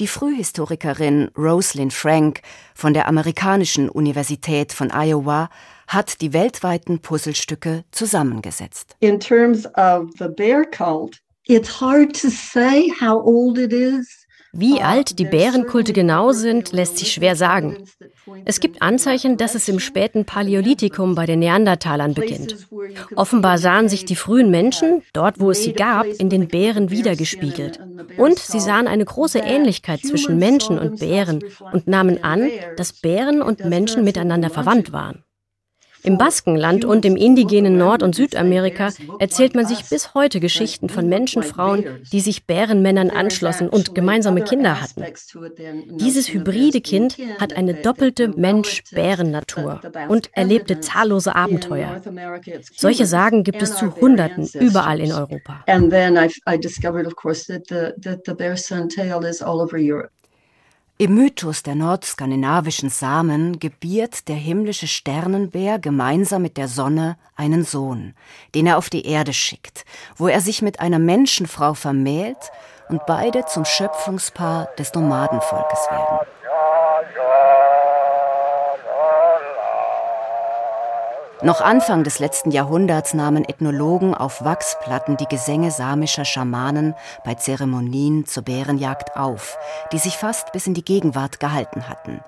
Die 0.00 0.08
Frühhistorikerin 0.08 1.30
Rosalind 1.36 1.92
Frank 1.92 2.40
von 2.74 2.94
der 2.94 3.06
amerikanischen 3.06 3.90
Universität 3.90 4.72
von 4.72 4.90
Iowa 4.90 5.50
hat 5.88 6.22
die 6.22 6.32
weltweiten 6.32 7.00
Puzzlestücke 7.00 7.84
zusammengesetzt. 7.90 8.96
In 9.00 9.20
terms 9.20 9.66
of 9.76 10.08
the 10.18 10.28
bear 10.28 10.64
cult, 10.64 11.20
It's 11.50 11.80
hard 11.80 12.14
to 12.20 12.28
say 12.28 12.90
how 13.00 13.22
old 13.24 13.56
it 13.56 13.72
is. 13.72 14.26
Wie 14.52 14.82
alt 14.82 15.18
die 15.18 15.24
Bärenkulte 15.24 15.94
genau 15.94 16.32
sind, 16.32 16.72
lässt 16.72 16.98
sich 16.98 17.12
schwer 17.12 17.36
sagen. 17.36 17.84
Es 18.44 18.60
gibt 18.60 18.82
Anzeichen, 18.82 19.38
dass 19.38 19.54
es 19.54 19.66
im 19.68 19.80
späten 19.80 20.26
Paläolithikum 20.26 21.14
bei 21.14 21.24
den 21.24 21.38
Neandertalern 21.38 22.12
beginnt. 22.12 22.68
Offenbar 23.16 23.56
sahen 23.56 23.88
sich 23.88 24.04
die 24.04 24.16
frühen 24.16 24.50
Menschen, 24.50 25.02
dort 25.14 25.40
wo 25.40 25.50
es 25.50 25.62
sie 25.62 25.72
gab, 25.72 26.06
in 26.06 26.28
den 26.28 26.48
Bären 26.48 26.90
wiedergespiegelt. 26.90 27.80
Und 28.18 28.38
sie 28.38 28.60
sahen 28.60 28.88
eine 28.88 29.06
große 29.06 29.38
Ähnlichkeit 29.38 30.00
zwischen 30.00 30.38
Menschen 30.38 30.78
und 30.78 31.00
Bären 31.00 31.40
und 31.72 31.86
nahmen 31.86 32.22
an, 32.24 32.50
dass 32.76 32.92
Bären 32.92 33.40
und 33.40 33.64
Menschen 33.64 34.04
miteinander 34.04 34.50
verwandt 34.50 34.92
waren. 34.92 35.24
Im 36.08 36.16
Baskenland 36.16 36.86
und 36.86 37.04
im 37.04 37.16
indigenen 37.16 37.76
Nord- 37.76 38.02
und 38.02 38.14
Südamerika 38.14 38.94
erzählt 39.18 39.54
man 39.54 39.66
sich 39.66 39.90
bis 39.90 40.14
heute 40.14 40.40
Geschichten 40.40 40.88
von 40.88 41.06
Menschenfrauen, 41.06 41.84
die 42.10 42.20
sich 42.20 42.46
Bärenmännern 42.46 43.10
anschlossen 43.10 43.68
und 43.68 43.94
gemeinsame 43.94 44.42
Kinder 44.42 44.80
hatten. 44.80 45.04
Dieses 45.98 46.32
hybride 46.32 46.80
Kind 46.80 47.18
hat 47.38 47.52
eine 47.52 47.74
doppelte 47.74 48.28
Mensch-Bären-Natur 48.28 49.82
und 50.08 50.30
erlebte 50.32 50.80
zahllose 50.80 51.36
Abenteuer. 51.36 52.00
Solche 52.74 53.04
Sagen 53.04 53.44
gibt 53.44 53.60
es 53.60 53.76
zu 53.76 53.94
Hunderten 53.96 54.48
überall 54.54 55.00
in 55.00 55.12
Europa. 55.12 55.62
Im 61.00 61.14
Mythos 61.14 61.62
der 61.62 61.76
nordskandinavischen 61.76 62.90
Samen 62.90 63.60
gebiert 63.60 64.26
der 64.26 64.34
himmlische 64.34 64.88
Sternenbär 64.88 65.78
gemeinsam 65.78 66.42
mit 66.42 66.56
der 66.56 66.66
Sonne 66.66 67.16
einen 67.36 67.62
Sohn, 67.62 68.14
den 68.56 68.66
er 68.66 68.78
auf 68.78 68.90
die 68.90 69.06
Erde 69.06 69.32
schickt, 69.32 69.84
wo 70.16 70.26
er 70.26 70.40
sich 70.40 70.60
mit 70.60 70.80
einer 70.80 70.98
Menschenfrau 70.98 71.74
vermählt 71.74 72.50
und 72.88 73.06
beide 73.06 73.44
zum 73.46 73.64
Schöpfungspaar 73.64 74.70
des 74.76 74.92
Nomadenvolkes 74.92 75.86
werden. 75.88 76.26
Noch 81.40 81.60
Anfang 81.60 82.02
des 82.02 82.18
letzten 82.18 82.50
Jahrhunderts 82.50 83.14
nahmen 83.14 83.44
Ethnologen 83.44 84.12
auf 84.12 84.42
Wachsplatten 84.42 85.16
die 85.16 85.26
Gesänge 85.26 85.70
samischer 85.70 86.24
Schamanen 86.24 86.94
bei 87.24 87.34
Zeremonien 87.34 88.26
zur 88.26 88.42
Bärenjagd 88.42 89.16
auf, 89.16 89.56
die 89.92 89.98
sich 89.98 90.16
fast 90.16 90.50
bis 90.50 90.66
in 90.66 90.74
die 90.74 90.84
Gegenwart 90.84 91.38
gehalten 91.38 91.88
hatten. 91.88 92.20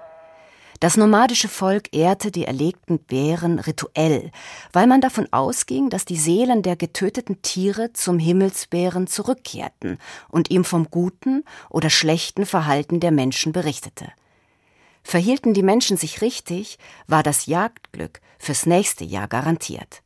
Das 0.79 0.97
nomadische 0.97 1.49
Volk 1.49 1.93
ehrte 1.93 2.31
die 2.31 2.45
erlegten 2.45 3.01
Bären 3.01 3.59
rituell, 3.59 4.31
weil 4.73 4.87
man 4.87 5.01
davon 5.01 5.27
ausging, 5.33 5.91
dass 5.91 6.05
die 6.05 6.17
Seelen 6.17 6.63
der 6.63 6.77
getöteten 6.77 7.43
Tiere 7.43 7.93
zum 7.93 8.21
Himmelsbären 8.21 9.09
zurückkehrten 9.09 9.99
und 10.29 10.51
ihm 10.51 10.65
vom 10.65 10.89
guten 10.89 11.43
oder 11.69 11.91
schlechten 11.91 12.47
Verhalten 12.47 13.01
der 13.01 13.11
Menschen 13.11 13.51
berichtete. 13.51 14.07
Verhielten 15.11 15.55
die 15.55 15.65
Menschen 15.65 15.97
sich 15.97 16.23
richtig, 16.23 16.79
war 17.09 17.25
das 17.25 17.47
Jagdglück 17.47 18.21
fürs 18.39 18.65
nächste 18.65 19.03
Jahr 19.03 19.27
garantiert. 19.27 20.03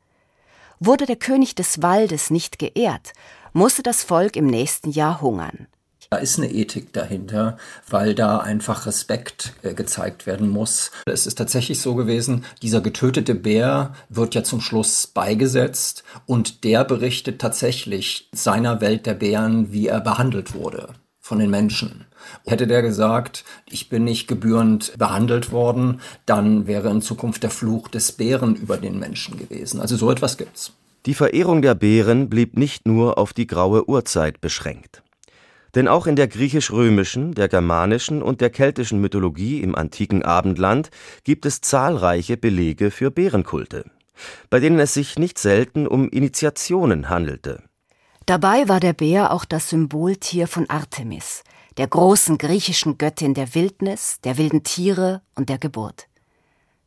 Wurde 0.79 1.05
der 1.05 1.15
König 1.15 1.53
des 1.53 1.83
Waldes 1.83 2.31
nicht 2.31 2.57
geehrt, 2.57 3.13
musste 3.53 3.83
das 3.83 4.01
Volk 4.01 4.35
im 4.35 4.47
nächsten 4.47 4.89
Jahr 4.89 5.21
hungern. 5.21 5.67
Da 6.09 6.17
ist 6.17 6.39
eine 6.39 6.51
Ethik 6.51 6.91
dahinter, 6.91 7.59
weil 7.87 8.15
da 8.15 8.39
einfach 8.39 8.87
Respekt 8.87 9.53
äh, 9.61 9.75
gezeigt 9.75 10.25
werden 10.25 10.49
muss. 10.49 10.89
Es 11.05 11.27
ist 11.27 11.37
tatsächlich 11.37 11.79
so 11.79 11.93
gewesen, 11.93 12.43
dieser 12.63 12.81
getötete 12.81 13.35
Bär 13.35 13.93
wird 14.09 14.33
ja 14.33 14.43
zum 14.43 14.59
Schluss 14.59 15.05
beigesetzt 15.05 16.03
und 16.25 16.63
der 16.63 16.83
berichtet 16.83 17.39
tatsächlich 17.39 18.27
seiner 18.33 18.81
Welt 18.81 19.05
der 19.05 19.13
Bären, 19.13 19.71
wie 19.71 19.85
er 19.85 20.01
behandelt 20.01 20.55
wurde 20.55 20.95
von 21.19 21.37
den 21.37 21.51
Menschen. 21.51 22.05
Hätte 22.45 22.67
der 22.67 22.81
gesagt, 22.81 23.43
ich 23.69 23.89
bin 23.89 24.03
nicht 24.03 24.27
gebührend 24.27 24.97
behandelt 24.97 25.51
worden, 25.51 26.01
dann 26.25 26.67
wäre 26.67 26.89
in 26.89 27.01
Zukunft 27.01 27.43
der 27.43 27.49
Fluch 27.49 27.87
des 27.87 28.11
Bären 28.11 28.55
über 28.55 28.77
den 28.77 28.99
Menschen 28.99 29.37
gewesen. 29.37 29.79
Also 29.79 29.95
so 29.95 30.11
etwas 30.11 30.37
gibt's. 30.37 30.73
Die 31.05 31.13
Verehrung 31.13 31.61
der 31.61 31.75
Bären 31.75 32.29
blieb 32.29 32.57
nicht 32.57 32.87
nur 32.87 33.17
auf 33.19 33.31
die 33.31 33.45
graue 33.45 33.87
Urzeit 33.87 34.41
beschränkt. 34.41 35.03
Denn 35.75 35.87
auch 35.87 36.07
in 36.07 36.15
der 36.15 36.27
griechisch-römischen, 36.27 37.33
der 37.33 37.49
germanischen 37.49 38.23
und 38.23 38.39
der 38.41 38.49
keltischen 38.49 39.01
Mythologie 39.01 39.61
im 39.61 39.75
antiken 39.75 40.23
Abendland 40.23 40.89
gibt 41.25 41.45
es 41.45 41.61
zahlreiche 41.61 42.37
Belege 42.37 42.91
für 42.91 43.11
Bärenkulte, 43.11 43.85
bei 44.49 44.59
denen 44.59 44.79
es 44.79 44.93
sich 44.93 45.19
nicht 45.19 45.37
selten 45.37 45.85
um 45.85 46.09
Initiationen 46.09 47.09
handelte. 47.09 47.61
Dabei 48.25 48.67
war 48.67 48.79
der 48.79 48.93
Bär 48.93 49.31
auch 49.31 49.45
das 49.45 49.69
Symboltier 49.69 50.47
von 50.47 50.67
Artemis, 50.69 51.43
der 51.77 51.87
großen 51.87 52.37
griechischen 52.37 52.97
Göttin 52.97 53.33
der 53.33 53.53
Wildnis, 53.53 54.19
der 54.23 54.37
wilden 54.37 54.63
Tiere 54.63 55.21
und 55.35 55.49
der 55.49 55.57
Geburt. 55.57 56.07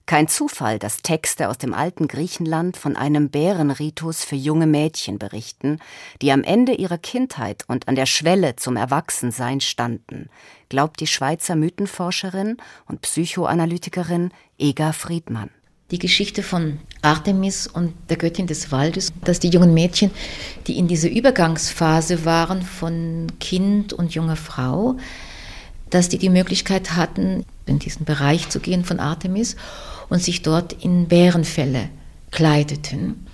Kein 0.06 0.26
Zufall, 0.26 0.78
dass 0.78 1.02
Texte 1.02 1.50
aus 1.50 1.58
dem 1.58 1.74
alten 1.74 2.08
Griechenland 2.08 2.78
von 2.78 2.96
einem 2.96 3.28
Bärenritus 3.28 4.24
für 4.24 4.36
junge 4.36 4.66
Mädchen 4.66 5.18
berichten, 5.18 5.80
die 6.22 6.32
am 6.32 6.42
Ende 6.44 6.72
ihrer 6.72 6.96
Kindheit 6.96 7.64
und 7.68 7.88
an 7.88 7.94
der 7.94 8.06
Schwelle 8.06 8.56
zum 8.56 8.76
Erwachsensein 8.76 9.60
standen, 9.60 10.30
glaubt 10.70 11.00
die 11.00 11.06
Schweizer 11.06 11.56
Mythenforscherin 11.56 12.56
und 12.86 13.02
Psychoanalytikerin 13.02 14.30
Ega 14.56 14.92
Friedmann 14.92 15.50
die 15.90 15.98
Geschichte 15.98 16.42
von 16.42 16.78
Artemis 17.00 17.66
und 17.66 17.94
der 18.10 18.18
Göttin 18.18 18.46
des 18.46 18.70
Waldes, 18.70 19.12
dass 19.24 19.40
die 19.40 19.48
jungen 19.48 19.72
Mädchen, 19.72 20.10
die 20.66 20.76
in 20.76 20.86
dieser 20.86 21.08
Übergangsphase 21.08 22.24
waren 22.24 22.62
von 22.62 23.28
Kind 23.40 23.92
und 23.94 24.14
junger 24.14 24.36
Frau, 24.36 24.96
dass 25.88 26.10
die 26.10 26.18
die 26.18 26.28
Möglichkeit 26.28 26.94
hatten, 26.96 27.46
in 27.64 27.78
diesen 27.78 28.04
Bereich 28.04 28.50
zu 28.50 28.60
gehen 28.60 28.84
von 28.84 29.00
Artemis 29.00 29.56
und 30.10 30.22
sich 30.22 30.42
dort 30.42 30.74
in 30.84 31.08
Bärenfälle 31.08 31.88
kleideten. 32.30 33.26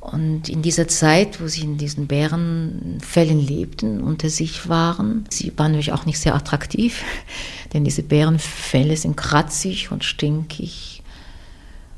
Und 0.00 0.48
in 0.48 0.62
dieser 0.62 0.88
Zeit, 0.88 1.40
wo 1.40 1.48
sie 1.48 1.62
in 1.62 1.76
diesen 1.76 2.06
Bärenfällen 2.06 3.40
lebten, 3.40 4.00
unter 4.00 4.30
sich 4.30 4.68
waren, 4.68 5.24
sie 5.28 5.52
waren 5.56 5.72
natürlich 5.72 5.92
auch 5.92 6.06
nicht 6.06 6.18
sehr 6.18 6.34
attraktiv, 6.34 7.02
denn 7.72 7.84
diese 7.84 8.02
Bärenfälle 8.02 8.96
sind 8.96 9.16
kratzig 9.16 9.90
und 9.90 10.04
stinkig 10.04 10.97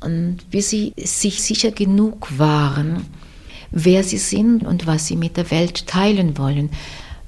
und 0.01 0.49
bis 0.49 0.69
sie 0.69 0.93
sich 0.97 1.41
sicher 1.41 1.71
genug 1.71 2.37
waren, 2.37 3.05
wer 3.71 4.03
sie 4.03 4.17
sind 4.17 4.65
und 4.65 4.87
was 4.87 5.07
sie 5.07 5.15
mit 5.15 5.37
der 5.37 5.49
Welt 5.51 5.87
teilen 5.87 6.37
wollen. 6.37 6.69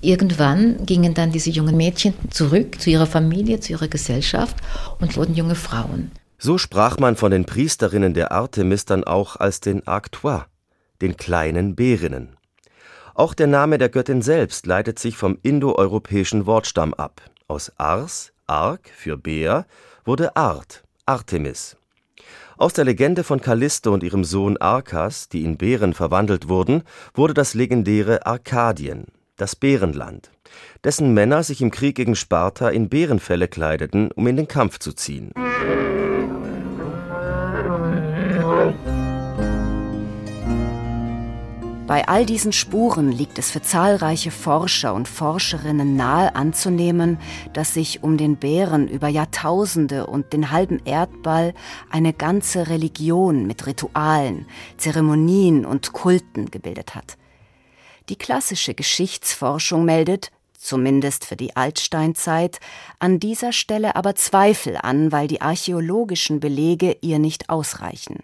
Irgendwann 0.01 0.85
gingen 0.85 1.13
dann 1.13 1.31
diese 1.31 1.49
jungen 1.49 1.77
Mädchen 1.77 2.13
zurück 2.29 2.81
zu 2.81 2.89
ihrer 2.89 3.07
Familie, 3.07 3.61
zu 3.61 3.71
ihrer 3.71 3.87
Gesellschaft 3.87 4.57
und 4.99 5.15
wurden 5.15 5.33
junge 5.33 5.55
Frauen. 5.55 6.11
So 6.37 6.57
sprach 6.57 6.99
man 6.99 7.15
von 7.15 7.31
den 7.31 7.45
Priesterinnen 7.45 8.13
der 8.13 8.33
Artemis 8.33 8.83
dann 8.83 9.05
auch 9.05 9.37
als 9.37 9.61
den 9.61 9.87
Arctois, 9.87 10.45
den 11.01 11.15
kleinen 11.15 11.75
Bärinnen. 11.75 12.35
Auch 13.15 13.33
der 13.33 13.47
Name 13.47 13.77
der 13.77 13.89
Göttin 13.89 14.21
selbst 14.21 14.65
leitet 14.65 14.99
sich 14.99 15.15
vom 15.15 15.37
indoeuropäischen 15.41 16.45
Wortstamm 16.45 16.93
ab. 16.93 17.21
Aus 17.47 17.71
Ars, 17.77 18.33
Ark 18.45 18.89
für 18.93 19.17
Bär, 19.17 19.65
wurde 20.03 20.35
Art, 20.35 20.83
Artemis. 21.05 21.77
Aus 22.57 22.73
der 22.73 22.85
Legende 22.85 23.23
von 23.23 23.41
Callisto 23.41 23.93
und 23.93 24.03
ihrem 24.03 24.23
Sohn 24.23 24.57
Arkas, 24.57 25.27
die 25.27 25.43
in 25.43 25.57
Bären 25.57 25.93
verwandelt 25.93 26.49
wurden, 26.49 26.83
wurde 27.13 27.33
das 27.33 27.55
legendäre 27.55 28.25
Arkadien, 28.25 29.05
das 29.37 29.55
Bärenland, 29.55 30.29
dessen 30.83 31.13
Männer 31.13 31.41
sich 31.43 31.61
im 31.61 31.71
Krieg 31.71 31.95
gegen 31.95 32.15
Sparta 32.15 32.69
in 32.69 32.89
Bärenfelle 32.89 33.47
kleideten, 33.47 34.11
um 34.11 34.27
in 34.27 34.37
den 34.37 34.47
Kampf 34.47 34.77
zu 34.77 34.93
ziehen. 34.93 35.31
Bei 41.93 42.07
all 42.07 42.25
diesen 42.25 42.53
Spuren 42.53 43.11
liegt 43.11 43.37
es 43.37 43.51
für 43.51 43.61
zahlreiche 43.61 44.31
Forscher 44.31 44.95
und 44.95 45.07
Forscherinnen 45.07 45.95
nahe 45.95 46.33
anzunehmen, 46.33 47.19
dass 47.53 47.75
sich 47.75 48.01
um 48.01 48.17
den 48.17 48.37
Bären 48.37 48.87
über 48.87 49.09
Jahrtausende 49.09 50.07
und 50.07 50.33
den 50.33 50.49
halben 50.49 50.81
Erdball 50.85 51.53
eine 51.91 52.11
ganze 52.11 52.67
Religion 52.67 53.45
mit 53.45 53.67
Ritualen, 53.67 54.47
Zeremonien 54.77 55.67
und 55.67 55.93
Kulten 55.93 56.49
gebildet 56.49 56.95
hat. 56.95 57.15
Die 58.09 58.15
klassische 58.15 58.73
Geschichtsforschung 58.73 59.85
meldet, 59.85 60.31
zumindest 60.57 61.25
für 61.25 61.35
die 61.35 61.55
Altsteinzeit, 61.55 62.59
an 62.97 63.19
dieser 63.19 63.53
Stelle 63.53 63.95
aber 63.95 64.15
Zweifel 64.15 64.79
an, 64.81 65.11
weil 65.11 65.27
die 65.27 65.41
archäologischen 65.41 66.39
Belege 66.39 66.97
ihr 67.01 67.19
nicht 67.19 67.51
ausreichen. 67.51 68.23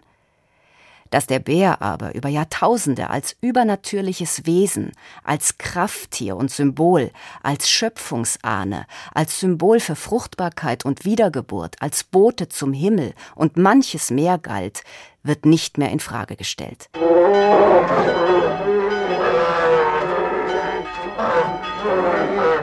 Dass 1.09 1.27
der 1.27 1.39
Bär 1.39 1.81
aber 1.81 2.15
über 2.15 2.29
Jahrtausende 2.29 3.09
als 3.09 3.35
übernatürliches 3.41 4.45
Wesen, 4.45 4.91
als 5.23 5.57
Krafttier 5.57 6.37
und 6.37 6.51
Symbol, 6.51 7.11
als 7.41 7.69
Schöpfungsahne, 7.69 8.85
als 9.13 9.39
Symbol 9.39 9.79
für 9.79 9.95
Fruchtbarkeit 9.95 10.85
und 10.85 11.05
Wiedergeburt, 11.05 11.75
als 11.79 12.03
Bote 12.03 12.49
zum 12.49 12.73
Himmel 12.73 13.13
und 13.35 13.57
manches 13.57 14.11
mehr 14.11 14.37
galt, 14.37 14.83
wird 15.23 15.45
nicht 15.45 15.77
mehr 15.77 15.91
in 15.91 15.99
Frage 15.99 16.35
gestellt. 16.35 16.89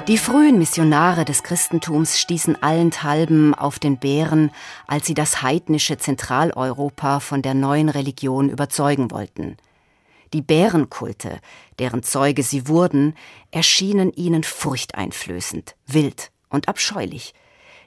Die 0.09 0.19
frühen 0.19 0.59
Missionare 0.59 1.25
des 1.25 1.43
Christentums 1.43 2.21
stießen 2.21 2.62
allenthalben 2.62 3.55
auf 3.55 3.81
den 3.81 3.99
Bären, 3.99 4.53
als 4.87 5.07
sie 5.07 5.15
das 5.15 5.43
heidnische 5.43 5.99
Zentraleuropa 5.99 7.19
von 7.19 7.43
der 7.43 7.55
neuen 7.55 7.89
Religion 7.89 8.49
überzeugen 8.49 9.11
wollten. 9.11 9.57
Die 10.33 10.43
Bärenkulte, 10.43 11.41
deren 11.81 12.05
Zeuge 12.05 12.45
sie 12.45 12.69
wurden, 12.69 13.17
erschienen 13.51 14.12
ihnen 14.12 14.45
furchteinflößend, 14.45 15.75
wild 15.89 16.31
und 16.51 16.69
abscheulich. 16.69 17.35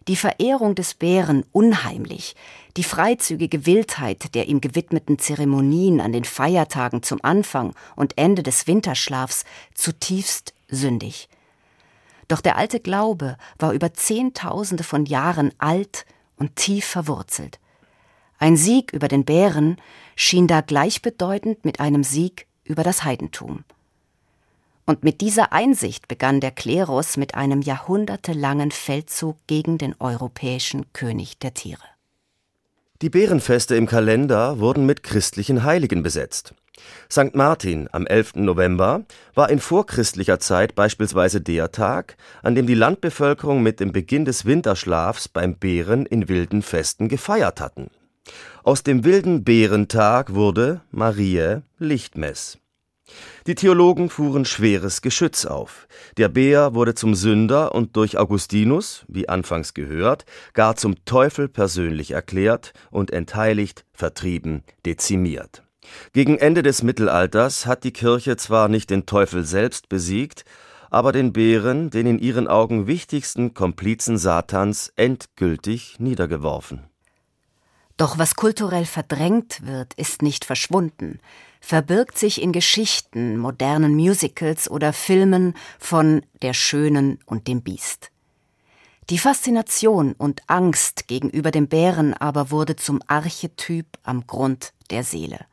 Die 0.10 0.17
Verehrung 0.17 0.75
des 0.75 0.95
Bären 0.95 1.45
unheimlich, 1.54 2.36
die 2.75 2.84
freizügige 2.84 3.65
Wildheit 3.65 4.36
der 4.36 4.47
ihm 4.49 4.60
gewidmeten 4.60 5.19
Zeremonien 5.19 6.02
an 6.02 6.12
den 6.12 6.25
Feiertagen 6.25 7.02
zum 7.02 7.19
Anfang 7.23 7.73
und 7.95 8.17
Ende 8.17 8.43
des 8.43 8.67
Winterschlafs 8.67 9.45
zutiefst 9.73 10.54
sündig. 10.69 11.29
Doch 12.27 12.41
der 12.41 12.58
alte 12.58 12.79
Glaube 12.79 13.38
war 13.58 13.73
über 13.73 13.93
Zehntausende 13.93 14.84
von 14.84 15.05
Jahren 15.05 15.51
alt 15.58 16.05
und 16.38 16.55
tief 16.55 16.86
verwurzelt. 16.86 17.60
Ein 18.38 18.55
Sieg 18.55 18.93
über 18.93 19.08
den 19.08 19.25
Bären 19.25 19.77
schien 20.15 20.47
da 20.47 20.62
gleichbedeutend 20.62 21.65
mit 21.65 21.79
einem 21.79 22.03
Sieg 22.03 22.47
über 22.63 22.84
das 22.84 23.03
Heidentum. 23.03 23.65
Und 24.86 25.03
mit 25.03 25.21
dieser 25.21 25.53
Einsicht 25.53 26.08
begann 26.08 26.39
der 26.39 26.51
Klerus 26.51 27.17
mit 27.17 27.36
einem 27.36 27.62
jahrhundertelangen 27.62 28.71
Feldzug 28.71 29.38
gegen 29.45 29.77
den 29.77 29.93
europäischen 29.99 30.91
König 30.93 31.38
der 31.38 31.53
Tiere. 31.53 31.84
Die 33.01 33.10
Bärenfeste 33.10 33.75
im 33.75 33.86
Kalender 33.86 34.60
wurden 34.60 34.86
mit 34.86 35.03
christlichen 35.03 35.63
Heiligen 35.63 36.01
besetzt. 36.03 36.53
St. 37.11 37.33
Martin 37.33 37.89
am 37.91 38.05
11. 38.05 38.35
November 38.35 39.03
war 39.33 39.49
in 39.49 39.59
vorchristlicher 39.59 40.39
Zeit 40.39 40.75
beispielsweise 40.75 41.41
der 41.41 41.71
Tag, 41.71 42.17
an 42.43 42.55
dem 42.55 42.67
die 42.67 42.75
Landbevölkerung 42.75 43.63
mit 43.63 43.79
dem 43.79 43.91
Beginn 43.91 44.25
des 44.25 44.45
Winterschlafs 44.45 45.27
beim 45.27 45.55
Bären 45.55 46.05
in 46.05 46.29
wilden 46.29 46.61
Festen 46.61 47.07
gefeiert 47.07 47.61
hatten. 47.61 47.89
Aus 48.63 48.83
dem 48.83 49.03
wilden 49.03 49.43
Bärentag 49.43 50.33
wurde 50.33 50.81
Marie 50.91 51.61
Lichtmess. 51.79 52.59
Die 53.47 53.55
Theologen 53.55 54.09
fuhren 54.09 54.45
schweres 54.45 55.01
Geschütz 55.01 55.45
auf. 55.45 55.87
Der 56.17 56.29
Bär 56.29 56.75
wurde 56.75 56.93
zum 56.93 57.15
Sünder 57.15 57.73
und 57.73 57.95
durch 57.95 58.17
Augustinus, 58.17 59.05
wie 59.07 59.27
anfangs 59.27 59.73
gehört, 59.73 60.25
gar 60.53 60.75
zum 60.75 61.03
Teufel 61.05 61.47
persönlich 61.47 62.11
erklärt 62.11 62.73
und 62.91 63.11
entheiligt, 63.11 63.85
vertrieben, 63.93 64.63
dezimiert. 64.85 65.63
Gegen 66.13 66.38
Ende 66.38 66.63
des 66.63 66.84
Mittelalters 66.84 67.65
hat 67.65 67.84
die 67.84 67.93
Kirche 67.93 68.38
zwar 68.38 68.67
nicht 68.67 68.89
den 68.89 69.06
Teufel 69.06 69.45
selbst 69.45 69.89
besiegt, 69.89 70.45
aber 70.89 71.12
den 71.12 71.34
Bären, 71.34 71.89
den 71.89 72.08
in 72.08 72.19
ihren 72.19 72.47
Augen 72.47 72.88
wichtigsten 72.88 73.54
Komplizen 73.54 74.17
Satans, 74.17 74.91
endgültig 74.95 75.99
niedergeworfen. 75.99 76.84
Doch 77.97 78.17
was 78.17 78.36
kulturell 78.36 78.86
verdrängt 78.86 79.65
wird, 79.65 79.93
ist 79.95 80.21
nicht 80.21 80.45
verschwunden, 80.45 81.19
verbirgt 81.60 82.17
sich 82.17 82.41
in 82.41 82.54
Geschichten, 82.54 83.38
modernen 83.38 83.93
Musicals 83.93 84.71
oder 84.71 84.93
Filmen 84.93 85.54
von 85.78 86.21
Der 86.41 86.54
Schönen 86.54 87.19
und 87.25 87.47
dem 87.47 87.62
Biest. 87.62 88.12
Die 89.10 89.17
Faszination 89.17 90.13
und 90.13 90.43
Angst 90.47 91.08
gegenüber 91.08 91.52
dem 91.52 91.67
Bären 91.67 92.13
aber 92.13 92.52
wurde 92.52 92.75
zum 92.75 93.02
Archetyp 93.08 93.88
am 94.04 94.25
Grund 94.25 94.71
der 94.91 95.04
Seele 95.04 95.48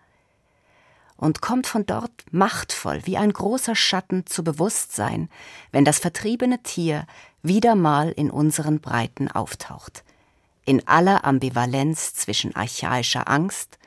und 1.16 1.40
kommt 1.40 1.66
von 1.66 1.86
dort 1.86 2.12
machtvoll 2.30 3.00
wie 3.04 3.16
ein 3.16 3.32
großer 3.32 3.74
Schatten 3.74 4.26
zu 4.26 4.44
Bewusstsein, 4.44 5.28
wenn 5.72 5.84
das 5.84 5.98
vertriebene 5.98 6.62
Tier 6.62 7.06
wieder 7.42 7.74
mal 7.74 8.10
in 8.10 8.30
unseren 8.30 8.80
Breiten 8.80 9.30
auftaucht, 9.30 10.04
in 10.64 10.86
aller 10.86 11.24
Ambivalenz 11.24 12.14
zwischen 12.14 12.54
archaischer 12.54 13.28
Angst 13.28 13.78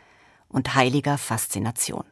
und 0.47 0.75
heiliger 0.75 1.17
Faszination. 1.17 2.05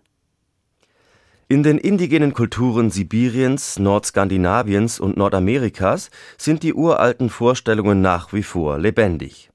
In 1.50 1.64
den 1.64 1.78
indigenen 1.78 2.34
Kulturen 2.34 2.92
Sibiriens, 2.92 3.80
Nordskandinaviens 3.80 5.00
und 5.00 5.16
Nordamerikas 5.16 6.10
sind 6.38 6.62
die 6.62 6.74
uralten 6.74 7.30
Vorstellungen 7.30 8.02
nach 8.02 8.34
wie 8.34 8.44
vor 8.44 8.78
lebendig. 8.78 9.50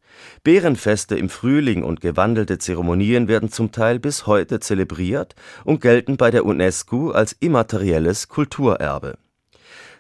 Bärenfeste 0.45 1.17
im 1.17 1.29
Frühling 1.29 1.85
und 1.85 2.01
gewandelte 2.01 2.59
Zeremonien 2.59 3.29
werden 3.29 3.51
zum 3.51 3.71
Teil 3.71 4.01
bis 4.01 4.27
heute 4.27 4.59
zelebriert 4.59 5.37
und 5.65 5.81
gelten 5.81 6.17
bei 6.17 6.33
der 6.33 6.45
UNESCO 6.45 7.13
als 7.13 7.33
immaterielles 7.39 8.27
Kulturerbe. 8.27 9.19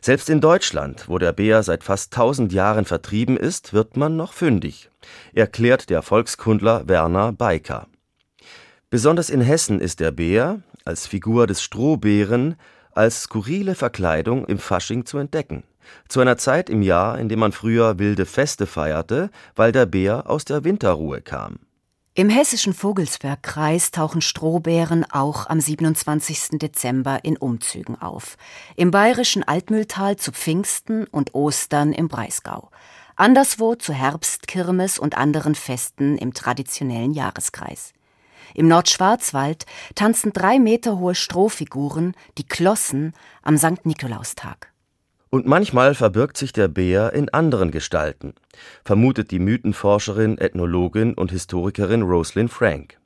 Selbst 0.00 0.28
in 0.28 0.40
Deutschland, 0.40 1.08
wo 1.08 1.18
der 1.18 1.30
Bär 1.32 1.62
seit 1.62 1.84
fast 1.84 2.12
tausend 2.12 2.52
Jahren 2.52 2.86
vertrieben 2.86 3.36
ist, 3.36 3.72
wird 3.72 3.96
man 3.96 4.16
noch 4.16 4.32
fündig, 4.32 4.90
erklärt 5.32 5.90
der 5.90 6.02
Volkskundler 6.02 6.88
Werner 6.88 7.32
Beiker. 7.32 7.86
Besonders 8.90 9.30
in 9.30 9.42
Hessen 9.42 9.78
ist 9.78 10.00
der 10.00 10.10
Bär, 10.10 10.60
als 10.84 11.06
Figur 11.06 11.46
des 11.46 11.62
Strohbären, 11.62 12.56
als 12.94 13.22
skurrile 13.22 13.74
Verkleidung 13.74 14.44
im 14.46 14.58
Fasching 14.58 15.04
zu 15.04 15.18
entdecken 15.18 15.64
zu 16.08 16.20
einer 16.20 16.36
Zeit 16.36 16.70
im 16.70 16.82
Jahr, 16.82 17.18
in 17.18 17.28
dem 17.28 17.38
man 17.38 17.52
früher 17.52 17.98
wilde 17.98 18.26
Feste 18.26 18.66
feierte, 18.66 19.30
weil 19.54 19.72
der 19.72 19.86
Bär 19.86 20.28
aus 20.28 20.44
der 20.44 20.64
Winterruhe 20.64 21.20
kam. 21.20 21.58
Im 22.14 22.28
hessischen 22.28 22.74
Vogelsbergkreis 22.74 23.90
tauchen 23.90 24.20
Strohbären 24.20 25.06
auch 25.10 25.46
am 25.48 25.60
27. 25.60 26.58
Dezember 26.58 27.20
in 27.24 27.38
Umzügen 27.38 28.00
auf. 28.00 28.36
Im 28.76 28.90
bayerischen 28.90 29.42
Altmühltal 29.42 30.16
zu 30.16 30.30
Pfingsten 30.30 31.06
und 31.06 31.34
Ostern 31.34 31.94
im 31.94 32.08
Breisgau. 32.08 32.70
Anderswo 33.16 33.76
zu 33.76 33.94
Herbstkirmes 33.94 34.98
und 34.98 35.16
anderen 35.16 35.54
Festen 35.54 36.18
im 36.18 36.34
traditionellen 36.34 37.14
Jahreskreis. 37.14 37.94
Im 38.54 38.68
Nordschwarzwald 38.68 39.66
tanzen 39.94 40.32
drei 40.32 40.58
Meter 40.58 40.98
hohe 40.98 41.14
Strohfiguren, 41.14 42.14
die 42.38 42.46
Klossen, 42.46 43.14
am 43.42 43.56
St. 43.56 43.84
Nikolaustag. 43.84 44.72
Und 45.30 45.46
manchmal 45.46 45.94
verbirgt 45.94 46.36
sich 46.36 46.52
der 46.52 46.68
Bär 46.68 47.14
in 47.14 47.30
anderen 47.30 47.70
Gestalten, 47.70 48.34
vermutet 48.84 49.30
die 49.30 49.38
Mythenforscherin, 49.38 50.36
Ethnologin 50.36 51.14
und 51.14 51.30
Historikerin 51.30 52.02
Rosalind 52.02 52.52
Frank. 52.52 52.98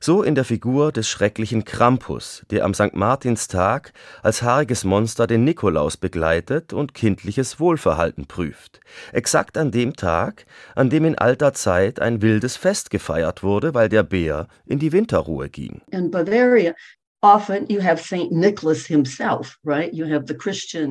So 0.00 0.22
in 0.22 0.34
der 0.34 0.44
Figur 0.44 0.92
des 0.92 1.08
schrecklichen 1.08 1.64
Krampus, 1.64 2.44
der 2.50 2.64
am 2.64 2.74
St. 2.74 2.94
Martinstag 2.94 3.92
als 4.22 4.42
haariges 4.42 4.84
Monster 4.84 5.26
den 5.26 5.44
Nikolaus 5.44 5.96
begleitet 5.96 6.72
und 6.72 6.94
kindliches 6.94 7.60
Wohlverhalten 7.60 8.26
prüft. 8.26 8.80
Exakt 9.12 9.56
an 9.58 9.70
dem 9.70 9.96
Tag, 9.96 10.46
an 10.74 10.90
dem 10.90 11.04
in 11.04 11.18
alter 11.18 11.52
Zeit 11.54 12.00
ein 12.00 12.22
wildes 12.22 12.56
Fest 12.56 12.90
gefeiert 12.90 13.42
wurde, 13.42 13.74
weil 13.74 13.88
der 13.88 14.02
Bär 14.02 14.48
in 14.66 14.78
die 14.78 14.92
Winterruhe 14.92 15.48
ging. 15.48 15.82
In 15.90 16.10
Bavaria 16.10 16.74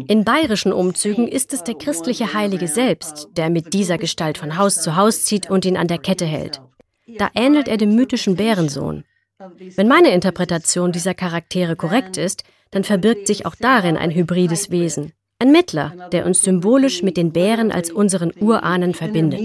in 0.08 0.24
bayerischen 0.26 0.74
Umzügen 0.74 1.28
ist 1.28 1.54
es 1.54 1.64
der 1.64 1.76
christliche 1.76 2.34
Heilige 2.34 2.68
selbst, 2.68 3.28
der 3.38 3.52
mit 3.52 3.74
dieser 3.76 4.00
Gestalt 4.00 4.40
von 4.40 4.58
Haus 4.58 4.82
zu 4.82 4.96
Haus 4.96 5.26
zieht 5.26 5.52
und 5.52 5.64
ihn 5.64 5.78
an 5.78 5.88
der 5.88 6.00
Kette 6.00 6.26
hält. 6.26 6.60
Da 7.08 7.30
ähnelt 7.36 7.68
er 7.68 7.78
dem 7.78 7.96
mythischen 7.96 8.36
Bärensohn. 8.36 9.04
Wenn 9.76 9.88
meine 9.88 10.12
Interpretation 10.12 10.92
dieser 10.92 11.14
Charaktere 11.14 11.76
korrekt 11.76 12.18
ist, 12.18 12.44
dann 12.72 12.84
verbirgt 12.84 13.28
sich 13.28 13.46
auch 13.46 13.56
darin 13.56 13.98
ein 13.98 14.12
hybrides 14.12 14.72
Wesen. 14.72 15.14
Ein 15.40 15.52
Mittler, 15.52 16.08
der 16.14 16.26
uns 16.26 16.42
symbolisch 16.42 17.04
mit 17.04 17.18
den 17.18 17.34
Bären 17.34 17.72
als 17.72 17.92
unseren 17.92 18.32
Urahnen 18.40 18.94
verbindet. 18.94 19.42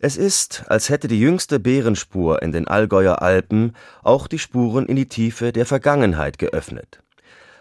Es 0.00 0.16
ist, 0.16 0.64
als 0.66 0.88
hätte 0.88 1.06
die 1.06 1.20
jüngste 1.20 1.60
Bärenspur 1.60 2.42
in 2.42 2.50
den 2.50 2.66
Allgäuer 2.66 3.22
Alpen 3.22 3.76
auch 4.02 4.26
die 4.26 4.40
Spuren 4.40 4.86
in 4.86 4.96
die 4.96 5.08
Tiefe 5.08 5.52
der 5.52 5.66
Vergangenheit 5.66 6.38
geöffnet. 6.38 7.00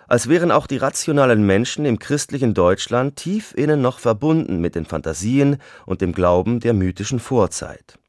Als 0.09 0.27
wären 0.27 0.51
auch 0.51 0.67
die 0.67 0.77
rationalen 0.77 1.45
Menschen 1.45 1.85
im 1.85 1.99
christlichen 1.99 2.53
Deutschland 2.53 3.15
tief 3.15 3.53
innen 3.55 3.81
noch 3.81 3.99
verbunden 3.99 4.59
mit 4.59 4.75
den 4.75 4.85
Fantasien 4.85 5.57
und 5.85 6.01
dem 6.01 6.13
Glauben 6.13 6.59
der 6.59 6.73
mythischen 6.73 7.19
Vorzeit 7.19 7.99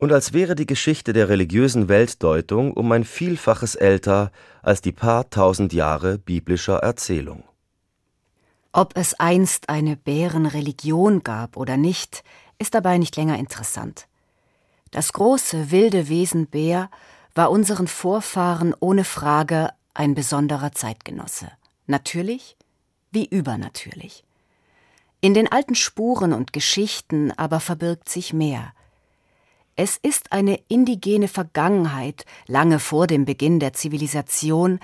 und 0.00 0.12
als 0.12 0.32
wäre 0.32 0.54
die 0.54 0.66
Geschichte 0.66 1.12
der 1.12 1.28
religiösen 1.28 1.88
Weltdeutung 1.88 2.72
um 2.72 2.90
ein 2.90 3.04
Vielfaches 3.04 3.74
älter 3.74 4.32
als 4.62 4.80
die 4.80 4.92
paar 4.92 5.28
tausend 5.28 5.74
Jahre 5.74 6.18
biblischer 6.18 6.78
Erzählung. 6.78 7.44
Ob 8.72 8.96
es 8.96 9.14
einst 9.20 9.68
eine 9.68 9.96
Bärenreligion 9.96 11.22
gab 11.22 11.56
oder 11.56 11.76
nicht, 11.76 12.24
ist 12.58 12.74
dabei 12.74 12.96
nicht 12.96 13.16
länger 13.16 13.38
interessant. 13.38 14.06
Das 14.90 15.12
große, 15.12 15.70
wilde 15.70 16.08
Wesen 16.08 16.46
Bär 16.46 16.90
war 17.34 17.50
unseren 17.50 17.86
Vorfahren 17.86 18.74
ohne 18.80 19.04
Frage 19.04 19.68
ein 19.94 20.14
besonderer 20.14 20.72
Zeitgenosse. 20.72 21.50
Natürlich 21.86 22.56
wie 23.10 23.26
übernatürlich. 23.26 24.24
In 25.20 25.34
den 25.34 25.50
alten 25.50 25.74
Spuren 25.74 26.32
und 26.32 26.52
Geschichten 26.52 27.32
aber 27.32 27.60
verbirgt 27.60 28.08
sich 28.08 28.32
mehr– 28.32 28.72
es 29.82 29.96
ist 29.96 30.32
eine 30.32 30.60
indigene 30.68 31.26
Vergangenheit, 31.26 32.26
lange 32.46 32.80
vor 32.80 33.06
dem 33.06 33.24
Beginn 33.24 33.60
der 33.60 33.72
Zivilisation, 33.72 34.78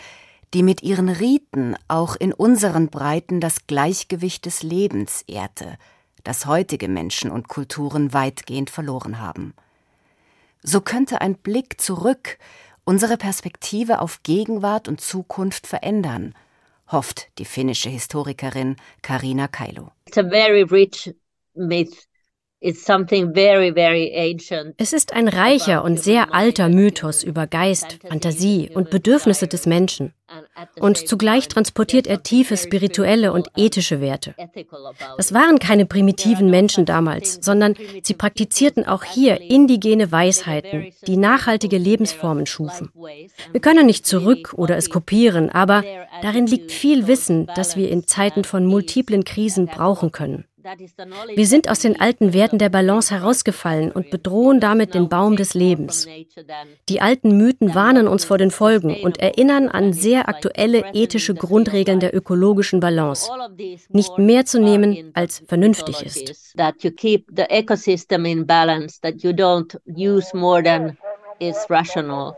die 0.55 0.63
mit 0.63 0.83
ihren 0.83 1.11
Riten 1.11 1.77
auch 1.87 2.17
in 2.17 2.33
unseren 2.33 2.89
Breiten 2.89 3.39
das 3.39 3.67
Gleichgewicht 3.67 4.47
des 4.47 4.63
Lebens 4.63 5.23
ehrte, 5.27 5.77
das 6.25 6.47
heutige 6.47 6.89
Menschen 6.89 7.31
und 7.31 7.47
Kulturen 7.47 8.15
weitgehend 8.15 8.71
verloren 8.71 9.21
haben. 9.21 9.53
So 10.63 10.81
könnte 10.81 11.21
ein 11.21 11.35
Blick 11.35 11.79
zurück 11.79 12.39
unsere 12.87 13.19
Perspektive 13.19 14.01
auf 14.01 14.23
Gegenwart 14.23 14.89
und 14.89 15.03
Zukunft 15.03 15.67
verändern, 15.67 16.35
hofft 16.91 17.29
die 17.39 17.45
finnische 17.45 17.91
Historikerin 17.91 18.77
Karina 19.03 19.49
Kailo. 19.49 19.91
It's 20.07 20.17
a 20.17 20.23
very 20.23 20.63
rich 20.63 21.15
myth 21.55 22.07
es 22.59 22.89
ist 24.93 25.13
ein 25.13 25.29
reicher 25.29 25.85
und 25.85 26.01
sehr 26.01 26.35
alter 26.35 26.69
Mythos 26.69 27.23
über 27.23 27.47
Geist, 27.47 27.99
Fantasie 28.09 28.71
und 28.73 28.91
Bedürfnisse 28.91 29.47
des 29.47 29.67
Menschen. 29.67 30.15
Und 30.79 31.09
zugleich 31.09 31.49
transportiert 31.49 32.07
er 32.07 32.23
tiefe 32.23 32.57
spirituelle 32.57 33.33
und 33.33 33.49
ethische 33.57 34.01
Werte. 34.01 34.35
Das 35.17 35.33
waren 35.33 35.59
keine 35.59 35.87
primitiven 35.87 36.51
Menschen 36.51 36.85
damals, 36.85 37.39
sondern 37.43 37.75
sie 38.03 38.15
praktizierten 38.15 38.87
auch 38.87 39.05
hier 39.05 39.41
indigene 39.41 40.11
Weisheiten, 40.13 40.93
die 41.07 41.17
nachhaltige 41.17 41.79
Lebensformen 41.79 42.47
schufen. 42.47 42.91
Wir 43.53 43.61
können 43.61 43.87
nicht 43.87 44.07
zurück 44.07 44.55
oder 44.57 44.77
es 44.77 44.91
kopieren, 44.91 45.51
aber 45.51 45.85
darin 46.23 46.47
liegt 46.47 46.73
viel 46.73 47.07
Wissen, 47.07 47.49
das 47.55 47.77
wir 47.77 47.91
in 47.91 48.07
Zeiten 48.07 48.45
von 48.45 48.67
multiplen 48.67 49.25
Krisen 49.25 49.67
brauchen 49.67 50.13
können. 50.13 50.45
Wir 51.35 51.47
sind 51.47 51.71
aus 51.71 51.81
den 51.81 52.01
alten 52.01 52.33
Werten 52.33 52.59
der 52.59 52.69
Balance 52.69 53.15
herausgefallen 53.15 53.93
und 53.93 54.11
bedrohen 54.11 54.61
damit 54.61 54.95
den 54.95 55.09
Baum 55.09 55.37
des 55.37 55.55
Lebens. 55.55 56.09
Die 56.89 57.01
alten 57.01 57.37
Mythen 57.37 57.75
warnen 57.75 58.09
uns 58.09 58.25
vor 58.25 58.39
den 58.39 58.51
Folgen 58.51 58.97
und 59.03 59.19
erinnern 59.19 59.69
an 59.69 59.93
sehr 59.93 60.29
aktuelle 60.29 60.85
ethische 60.93 61.35
Grundregeln 61.35 62.01
der 62.01 62.15
ökologischen 62.15 62.81
Balance. 62.81 63.31
Nicht 63.89 64.19
mehr 64.19 64.45
zu 64.45 64.61
nehmen, 64.61 65.13
als 65.15 65.43
vernünftig 65.47 66.03
ist. 66.03 66.57
is 71.39 71.67
rational. 71.69 72.35